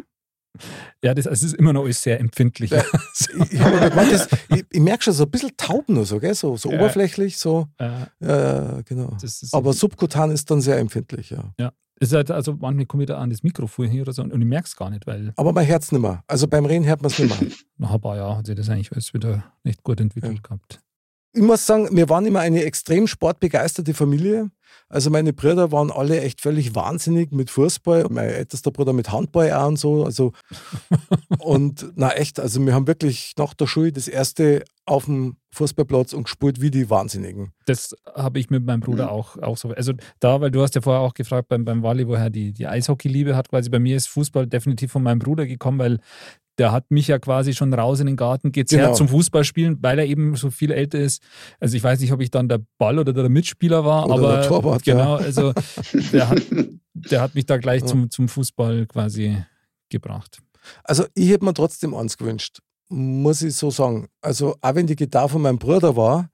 [1.03, 2.71] Ja, das, es ist immer noch alles sehr empfindlich.
[2.71, 2.83] Ja,
[3.15, 6.35] ich, ich, ich, merke schon so ein bisschen taub nur so, gell?
[6.35, 6.77] so, so Ja.
[6.79, 7.69] oberflächlich, so.
[7.79, 7.89] Äh,
[8.21, 9.17] Ja, genau.
[9.21, 11.73] das ist, Aber subkutan ist dann sehr empfindlich, ja.
[12.01, 14.47] ist halt, also manchmal komme ich da an das Mikrofon hier oder so und ich
[14.47, 16.23] merke es gar nicht, weil Aber mein Herz nicht mehr.
[16.27, 17.51] Also beim Reden hört man es nicht mehr.
[17.79, 20.41] nach ein paar Jahren hat sich das eigentlich alles wieder nicht gut entwickelt Ja.
[20.43, 20.81] gehabt.
[21.33, 24.51] Ich muss sagen, wir waren immer eine extrem sportbegeisterte Familie.
[24.89, 28.07] Also meine Brüder waren alle echt völlig wahnsinnig mit Fußball.
[28.11, 30.05] Mein ältester Bruder mit Handball auch und so.
[30.05, 30.33] Also
[31.39, 36.13] und na echt, also wir haben wirklich nach der Schule das erste auf dem Fußballplatz
[36.13, 37.53] und gespielt wie die Wahnsinnigen.
[37.67, 39.11] Das habe ich mit meinem Bruder Mhm.
[39.11, 39.71] auch, auch so.
[39.71, 42.67] Also da, weil du hast ja vorher auch gefragt beim, beim Wally, woher die, die
[42.67, 43.49] Eishockey-Liebe hat.
[43.49, 45.99] Quasi bei mir ist Fußball definitiv von meinem Bruder gekommen, weil
[46.61, 48.95] der hat mich ja quasi schon raus in den Garten gezerrt Genau.
[48.95, 51.23] zum Fußballspielen, weil er eben so viel älter ist.
[51.59, 54.33] Also ich weiß nicht, ob ich dann der Ball oder der Mitspieler war, Oder aber
[54.37, 54.95] der Torwart, ja.
[54.95, 55.53] genau, also
[56.13, 56.43] der hat,
[56.95, 57.87] der hat mich da gleich Ja.
[57.89, 59.43] zum, zum Fußball quasi
[59.89, 60.39] gebracht.
[60.85, 62.59] Also ich hätte mir trotzdem eins gewünscht,
[62.91, 64.09] muss ich so sagen.
[64.21, 66.29] Also auch wenn die Gitarre von meinem Bruder war,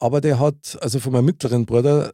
[0.00, 2.12] aber der hat, also von meinem mittleren Bruder,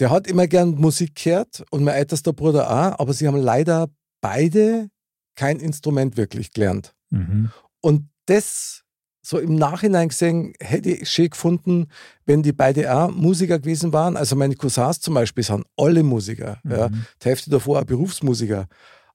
[0.00, 3.88] der hat immer gern Musik gehört und mein ältester Bruder auch, aber sie haben leider
[4.20, 4.88] beide
[5.36, 6.94] kein Instrument wirklich gelernt.
[7.10, 7.50] Mhm.
[7.80, 8.84] Und das
[9.26, 11.86] so im Nachhinein gesehen, hätte ich schön gefunden,
[12.26, 14.18] wenn die beide auch Musiker gewesen waren.
[14.18, 16.58] Also meine Cousins zum Beispiel sind alle Musiker.
[16.68, 16.90] Ja.
[16.90, 17.06] Mhm.
[17.22, 18.68] Die Hälfte davor auch Berufsmusiker.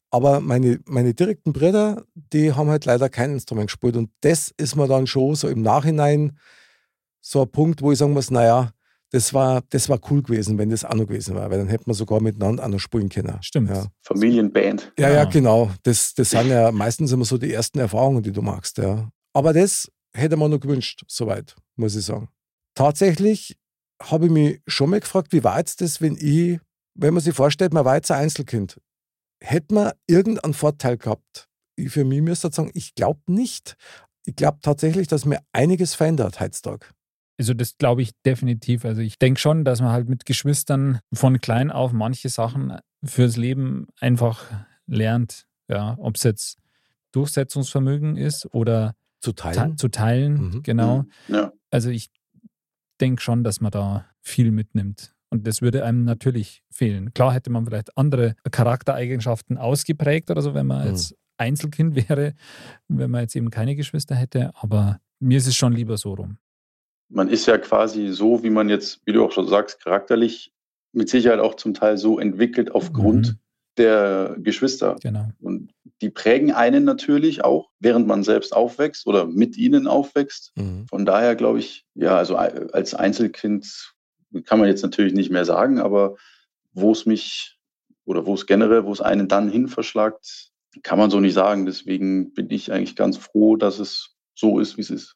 [0.10, 3.96] Aber meine, meine direkten Brüder, die haben halt leider kein Instrument gespielt.
[3.96, 6.40] Und das ist mir dann schon so im Nachhinein
[7.22, 8.72] so ein Punkt, wo ich sagen muss, naja,
[9.12, 11.88] das war, das war cool gewesen, wenn das auch noch gewesen war, weil dann hätten
[11.88, 13.38] wir sogar miteinander auch noch spielen können.
[13.42, 13.70] Stimmt.
[13.70, 14.94] Ja, Familienband.
[15.00, 15.26] ja, ja Ja.
[15.26, 15.72] genau.
[15.84, 18.78] Das, das sind ja meistens immer so die ersten Erfahrungen, die du machst.
[18.78, 19.10] Ja.
[19.34, 22.30] Aber das hätte man noch gewünscht, soweit, muss ich sagen.
[22.76, 23.58] Tatsächlich
[24.02, 26.60] habe ich mich schon mal gefragt, wie war jetzt das, wenn ich,
[26.96, 28.80] wenn man sich vorstellt, man war jetzt ein Einzelkind,
[29.44, 31.48] hätte man irgendeinen Vorteil gehabt?
[31.76, 33.76] Ich für mich müsste sagen, ich glaube nicht.
[34.26, 36.86] Ich glaube tatsächlich, dass mir einiges verändert heutzutage.
[37.40, 38.84] Also das glaube ich definitiv.
[38.86, 43.38] Also ich denke schon, dass man halt mit Geschwistern von klein auf manche Sachen fürs
[43.38, 44.46] Leben einfach
[44.88, 45.48] lernt.
[45.70, 46.58] Ja, ob es jetzt
[47.14, 49.78] Durchsetzungsvermögen ist oder Zu te teilen.
[49.78, 50.64] zu teilen, Mhm.
[50.64, 51.06] genau.
[51.28, 51.52] Ja.
[51.72, 52.10] Also ich
[53.02, 55.14] denke schon, dass man da viel mitnimmt.
[55.30, 57.14] Und das würde einem natürlich fehlen.
[57.14, 60.88] Klar hätte man vielleicht andere Charaktereigenschaften ausgeprägt oder so, wenn man Mhm.
[60.90, 62.34] jetzt Einzelkind wäre,
[62.88, 64.52] wenn man jetzt eben keine Geschwister hätte.
[64.56, 66.38] Aber mir ist es schon lieber so rum.
[67.10, 70.54] Man ist ja quasi so, wie man jetzt, wie du auch schon sagst, charakterlich
[70.92, 73.40] mit Sicherheit auch zum Teil so entwickelt aufgrund Mhm.
[73.78, 74.96] der Geschwister.
[75.02, 75.28] Genau.
[75.40, 80.52] Und die prägen einen natürlich auch, während man selbst aufwächst oder mit ihnen aufwächst.
[80.56, 80.88] Mhm.
[80.88, 83.94] Von daher glaube ich, ja, also als Einzelkind
[84.46, 86.16] kann man jetzt natürlich nicht mehr sagen, aber
[86.74, 87.58] wo es mich
[88.06, 90.50] oder wo es generell, wo es einen dann hin verschlagt,
[90.84, 91.66] kann man so nicht sagen.
[91.66, 95.16] Deswegen bin ich eigentlich ganz froh, dass es so ist, wie es ist.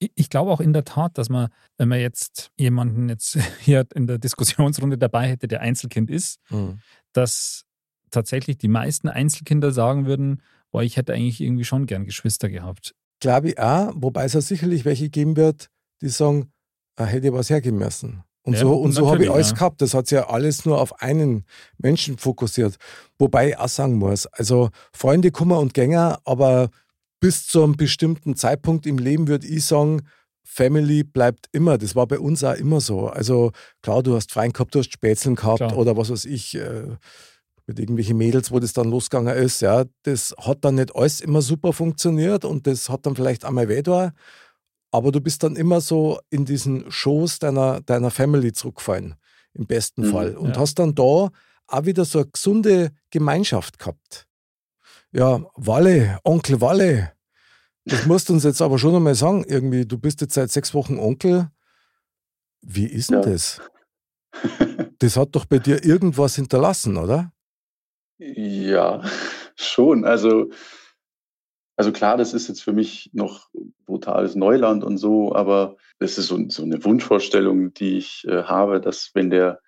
[0.00, 4.06] Ich- glaube auch in der Tat, dass man, wenn man jetzt jemanden jetzt hier in
[4.06, 6.78] der Diskussionsrunde dabei hätte, der Einzelkind ist, Mhm.
[7.12, 7.64] dass
[8.10, 10.40] tatsächlich die meisten Einzelkinder sagen würden,
[10.70, 12.94] boah, ich hätte eigentlich irgendwie schon gern Geschwister gehabt.
[13.20, 15.68] Glaube ich auch, wobei es ja sicherlich welche geben wird,
[16.00, 16.52] die sagen,
[16.96, 18.22] ah, hätte ich was hergeben müssen.
[18.42, 19.54] Und Ja, so, und so habe ich alles ja.
[19.56, 19.82] gehabt.
[19.82, 21.44] Das hat sich ja alles nur auf einen
[21.76, 22.76] Menschen fokussiert.
[23.18, 26.70] Wobei ich auch sagen muss, also Freunde kommen und Gänger, aber
[27.20, 30.02] bis zu einem bestimmten Zeitpunkt im Leben würde ich sagen,
[30.44, 31.76] Family bleibt immer.
[31.78, 33.08] Das war bei uns auch immer so.
[33.08, 33.52] Also
[33.82, 35.76] klar, du hast Freien gehabt, du hast Spätzeln gehabt Klar.
[35.76, 36.96] oder was weiß ich, äh,
[37.66, 39.60] mit irgendwelchen Mädels, wo das dann losgegangen ist.
[39.60, 43.68] Ja, das hat dann nicht alles immer super funktioniert und das hat dann vielleicht einmal
[43.68, 44.12] weh da.
[44.90, 49.16] Aber du bist dann immer so in diesen Schoß deiner, deiner Family zurückgefallen,
[49.52, 50.36] im besten Mhm, Fall.
[50.36, 50.62] Und ja.
[50.62, 54.26] hast dann da auch wieder so eine gesunde Gemeinschaft gehabt.
[55.12, 57.12] Ja, Walle, Onkel Walle,
[57.84, 59.44] das musst du uns jetzt aber schon einmal sagen.
[59.48, 61.50] Irgendwie, du bist jetzt seit sechs Wochen Onkel.
[62.60, 63.30] Wie ist denn Ja.
[63.30, 63.60] das?
[64.98, 67.32] Das hat doch bei dir irgendwas hinterlassen, oder?
[68.18, 69.02] Ja,
[69.56, 70.04] schon.
[70.04, 70.50] Also,
[71.76, 73.48] also klar, das ist jetzt für mich noch
[73.86, 78.80] brutales Neuland und so, aber das ist so, so eine Wunschvorstellung, die ich äh, habe,
[78.80, 79.60] dass wenn der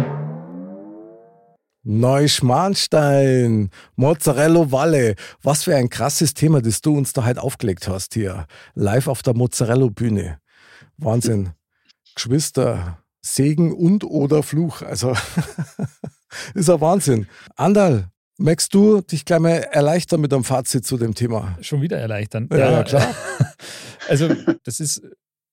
[1.85, 5.15] Neuschmarnstein, Mozzarella Valle.
[5.43, 8.47] Was für ein krasses Thema, das du uns da halt aufgelegt hast hier.
[8.75, 10.41] Live auf der Mozzarella-Bühne.
[10.97, 11.51] Wahnsinn.
[12.17, 14.83] Geschwister, Segen und oder Fluch.
[14.83, 15.15] Also
[16.55, 17.27] ist ein Wahnsinn.
[17.57, 21.57] Andal, Magst du dich gleich mal erleichtern mit einem Fazit zu dem Thema?
[21.63, 22.49] Schon wieder erleichtern.
[22.53, 23.15] Ja, ja klar.
[24.09, 24.29] Also,
[24.63, 25.03] das ist,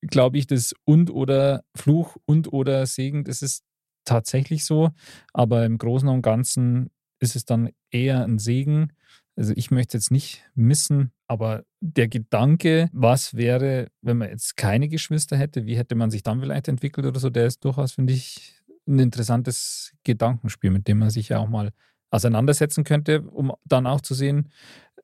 [0.01, 3.63] glaube ich, das und oder Fluch und oder Segen, das ist
[4.05, 4.91] tatsächlich so.
[5.33, 8.93] Aber im Großen und Ganzen ist es dann eher ein Segen.
[9.35, 14.87] Also, ich möchte jetzt nicht missen, aber der Gedanke, was wäre, wenn man jetzt keine
[14.87, 18.13] Geschwister hätte, wie hätte man sich dann vielleicht entwickelt oder so, der ist durchaus, finde
[18.13, 21.71] ich, ein interessantes Gedankenspiel, mit dem man sich ja auch mal
[22.11, 24.51] auseinandersetzen könnte, um dann auch zu sehen,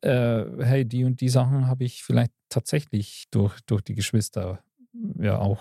[0.02, 4.60] äh, hey, die und die Sachen habe ich vielleicht tatsächlich durch, durch die Geschwister
[5.18, 5.60] ja auch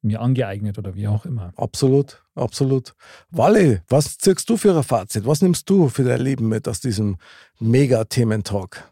[0.00, 1.52] mir angeeignet oder wie auch immer.
[1.56, 2.94] Absolut, absolut.
[3.30, 5.26] Walle, was zirkst du für ein Fazit?
[5.26, 7.18] Was nimmst du für dein Leben mit aus diesem
[7.58, 8.90] Mega-Thementalk?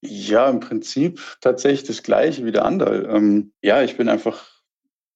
[0.00, 3.08] Ja, im Prinzip tatsächlich das Gleiche wie der Andal.
[3.10, 4.46] Ähm, ja, ich bin einfach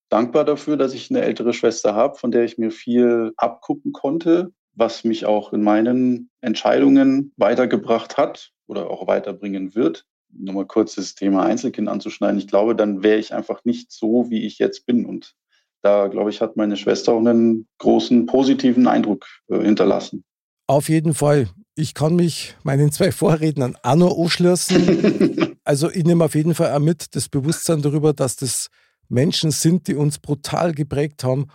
[0.08, 4.52] dankbar dafür, dass ich eine ältere Schwester habe, von der ich mir viel abgucken konnte
[4.74, 10.06] was mich auch in meinen Entscheidungen weitergebracht hat oder auch weiterbringen wird.
[10.30, 12.38] Nochmal kurz das Thema Einzelkind anzuschneiden.
[12.38, 15.04] Ich glaube, dann wäre ich einfach nicht so, wie ich jetzt bin.
[15.04, 15.34] Und
[15.82, 20.24] da, glaube ich, hat meine Schwester auch einen großen positiven Eindruck äh, hinterlassen.
[20.66, 21.50] Auf jeden Fall.
[21.74, 25.56] Ich kann mich meinen zwei Vorrednern auch noch anschließen.
[25.64, 28.68] also ich nehme auf jeden Fall auch mit das Bewusstsein darüber, dass das
[29.08, 31.46] Menschen sind, die uns brutal geprägt haben,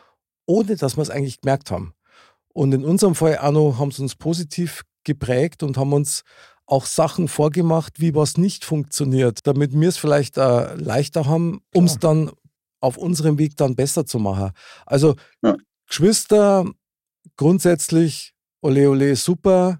[0.47, 1.93] ohne dass wir es eigentlich gemerkt haben.
[2.53, 6.23] Und in unserem Fall Anno haben sie uns positiv geprägt und haben uns
[6.65, 11.85] auch Sachen vorgemacht, wie was nicht funktioniert, damit wir es vielleicht äh, leichter haben, um
[11.85, 12.31] es dann
[12.81, 14.51] auf unserem Weg dann besser zu machen.
[14.85, 15.55] Also ja.
[15.87, 16.65] Geschwister
[17.37, 19.79] grundsätzlich ole ole super,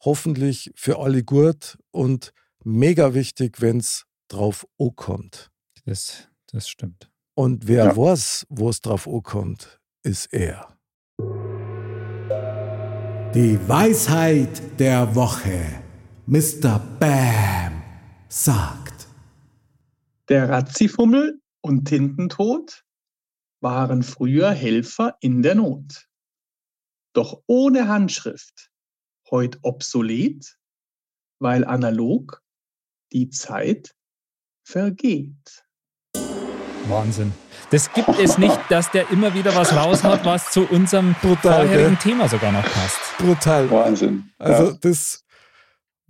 [0.00, 2.32] hoffentlich für alle gut und
[2.64, 5.50] mega wichtig, wenn es drauf kommt.
[5.84, 7.10] Das, das stimmt.
[7.34, 7.96] Und wer ja.
[7.96, 10.76] weiß, wo es drauf kommt, ist er.
[13.34, 15.82] Die Weisheit der Woche.
[16.26, 16.78] Mr.
[16.98, 17.82] Bam
[18.28, 19.08] sagt.
[20.28, 22.84] Der Razzifummel und Tintentod
[23.60, 26.08] waren früher Helfer in der Not.
[27.14, 28.67] Doch ohne Handschrift,
[29.30, 30.58] heute obsolet,
[31.40, 32.42] weil analog
[33.12, 33.94] die Zeit
[34.64, 35.64] vergeht.
[36.88, 37.32] Wahnsinn.
[37.70, 41.98] Das gibt es nicht, dass der immer wieder was raushaut, was zu unserem Brutal, vorherigen
[42.02, 42.12] gell?
[42.12, 43.18] Thema sogar noch passt.
[43.18, 43.70] Brutal.
[43.70, 44.30] Wahnsinn.
[44.38, 44.78] Also ja.
[44.80, 45.24] das,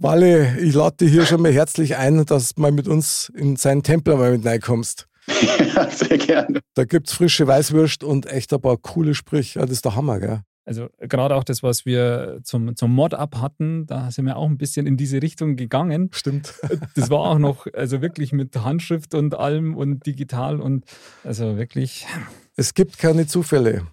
[0.00, 3.56] Walle, ich lade dich hier schon mal herzlich ein, dass du mal mit uns in
[3.56, 5.06] seinen Tempel mal mit reinkommst.
[5.74, 6.60] Ja, sehr gerne.
[6.74, 9.60] Da gibt es frische Weißwürst und echt ein paar coole Sprüche.
[9.60, 10.40] Ja, das ist der Hammer, gell?
[10.68, 14.58] Also gerade auch das, was wir zum, zum Mod-Up hatten, da sind wir auch ein
[14.58, 16.10] bisschen in diese Richtung gegangen.
[16.12, 16.52] Stimmt.
[16.94, 20.84] Das war auch noch, also wirklich mit Handschrift und allem und digital und
[21.24, 22.06] also wirklich.
[22.54, 23.86] Es gibt keine Zufälle.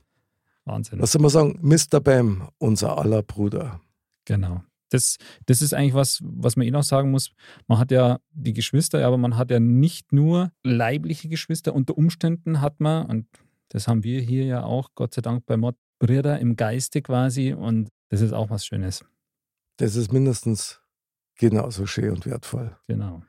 [0.66, 1.00] Wahnsinn.
[1.00, 1.60] Was soll man sagen?
[1.62, 2.02] Mr.
[2.02, 3.80] Bam, unser aller Bruder.
[4.26, 4.62] Genau.
[4.90, 5.16] Das,
[5.46, 7.32] das ist eigentlich was, was man eh noch sagen muss.
[7.68, 11.74] Man hat ja die Geschwister, aber man hat ja nicht nur leibliche Geschwister.
[11.74, 13.28] Unter Umständen hat man, und
[13.70, 17.54] das haben wir hier ja auch, Gott sei Dank bei Mod, Brüder im Geiste quasi
[17.54, 19.04] und das ist auch was Schönes.
[19.78, 20.80] Das ist mindestens
[21.38, 22.76] genauso schön und wertvoll.
[22.88, 23.24] Genau.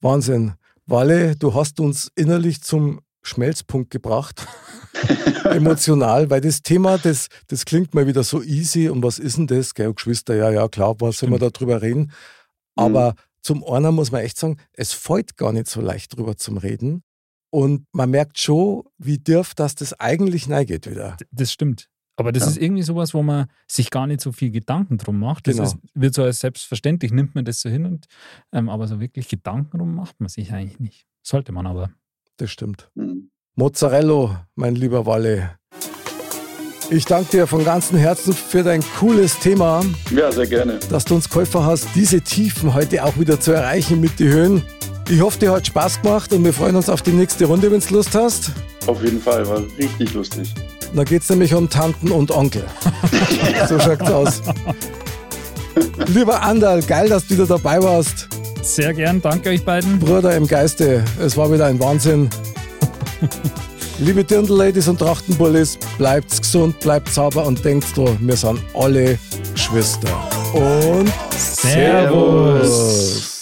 [0.00, 0.54] Wahnsinn.
[0.86, 4.46] Walle, du hast uns innerlich zum Schmelzpunkt gebracht.
[5.44, 8.88] Emotional, weil das Thema, das, das klingt mal wieder so easy.
[8.88, 9.74] Und was ist denn das?
[9.74, 12.12] Gell, Geschwister, ja, ja, klar, was soll man da drüber reden?
[12.74, 13.14] Aber mhm.
[13.42, 17.02] zum einen muss man echt sagen, es fällt gar nicht so leicht drüber zum Reden.
[17.50, 21.16] Und man merkt schon, wie dürf dass das eigentlich neigeht wieder.
[21.30, 21.88] Das stimmt.
[22.16, 22.50] Aber das ja.
[22.50, 25.46] ist irgendwie sowas, wo man sich gar nicht so viel Gedanken drum macht.
[25.46, 25.68] Das genau.
[25.68, 28.06] ist, wird so als selbstverständlich, nimmt man das so hin, und,
[28.52, 31.06] ähm, aber so wirklich Gedanken drum macht man sich eigentlich nicht.
[31.22, 31.90] Sollte man aber.
[32.38, 32.90] Das stimmt.
[32.94, 33.30] Mhm.
[33.54, 35.58] Mozzarella, mein lieber Walle.
[36.88, 39.84] Ich danke dir von ganzem Herzen für dein cooles Thema.
[40.10, 40.78] Ja, sehr gerne.
[40.88, 44.62] Dass du uns geholfen hast, diese Tiefen heute auch wieder zu erreichen mit den Höhen.
[45.08, 47.80] Ich hoffe, dir hat Spaß gemacht und wir freuen uns auf die nächste Runde, wenn
[47.80, 48.52] du Lust hast.
[48.86, 50.54] Auf jeden Fall, war richtig lustig.
[50.94, 52.64] Da geht es nämlich um Tanten und Onkel.
[53.68, 54.42] so schaut's aus.
[56.06, 58.28] Lieber Andal, geil, dass du wieder dabei warst.
[58.62, 59.98] Sehr gern, danke euch beiden.
[59.98, 62.28] Bruder im Geiste, es war wieder ein Wahnsinn.
[63.98, 69.18] Liebe Dirndl-Ladies und Trachtenbullis, bleibt gesund, bleibt sauber und denkt dran, wir sind alle
[69.54, 70.08] Geschwister.
[70.52, 72.68] Und Servus.
[72.68, 73.35] Servus.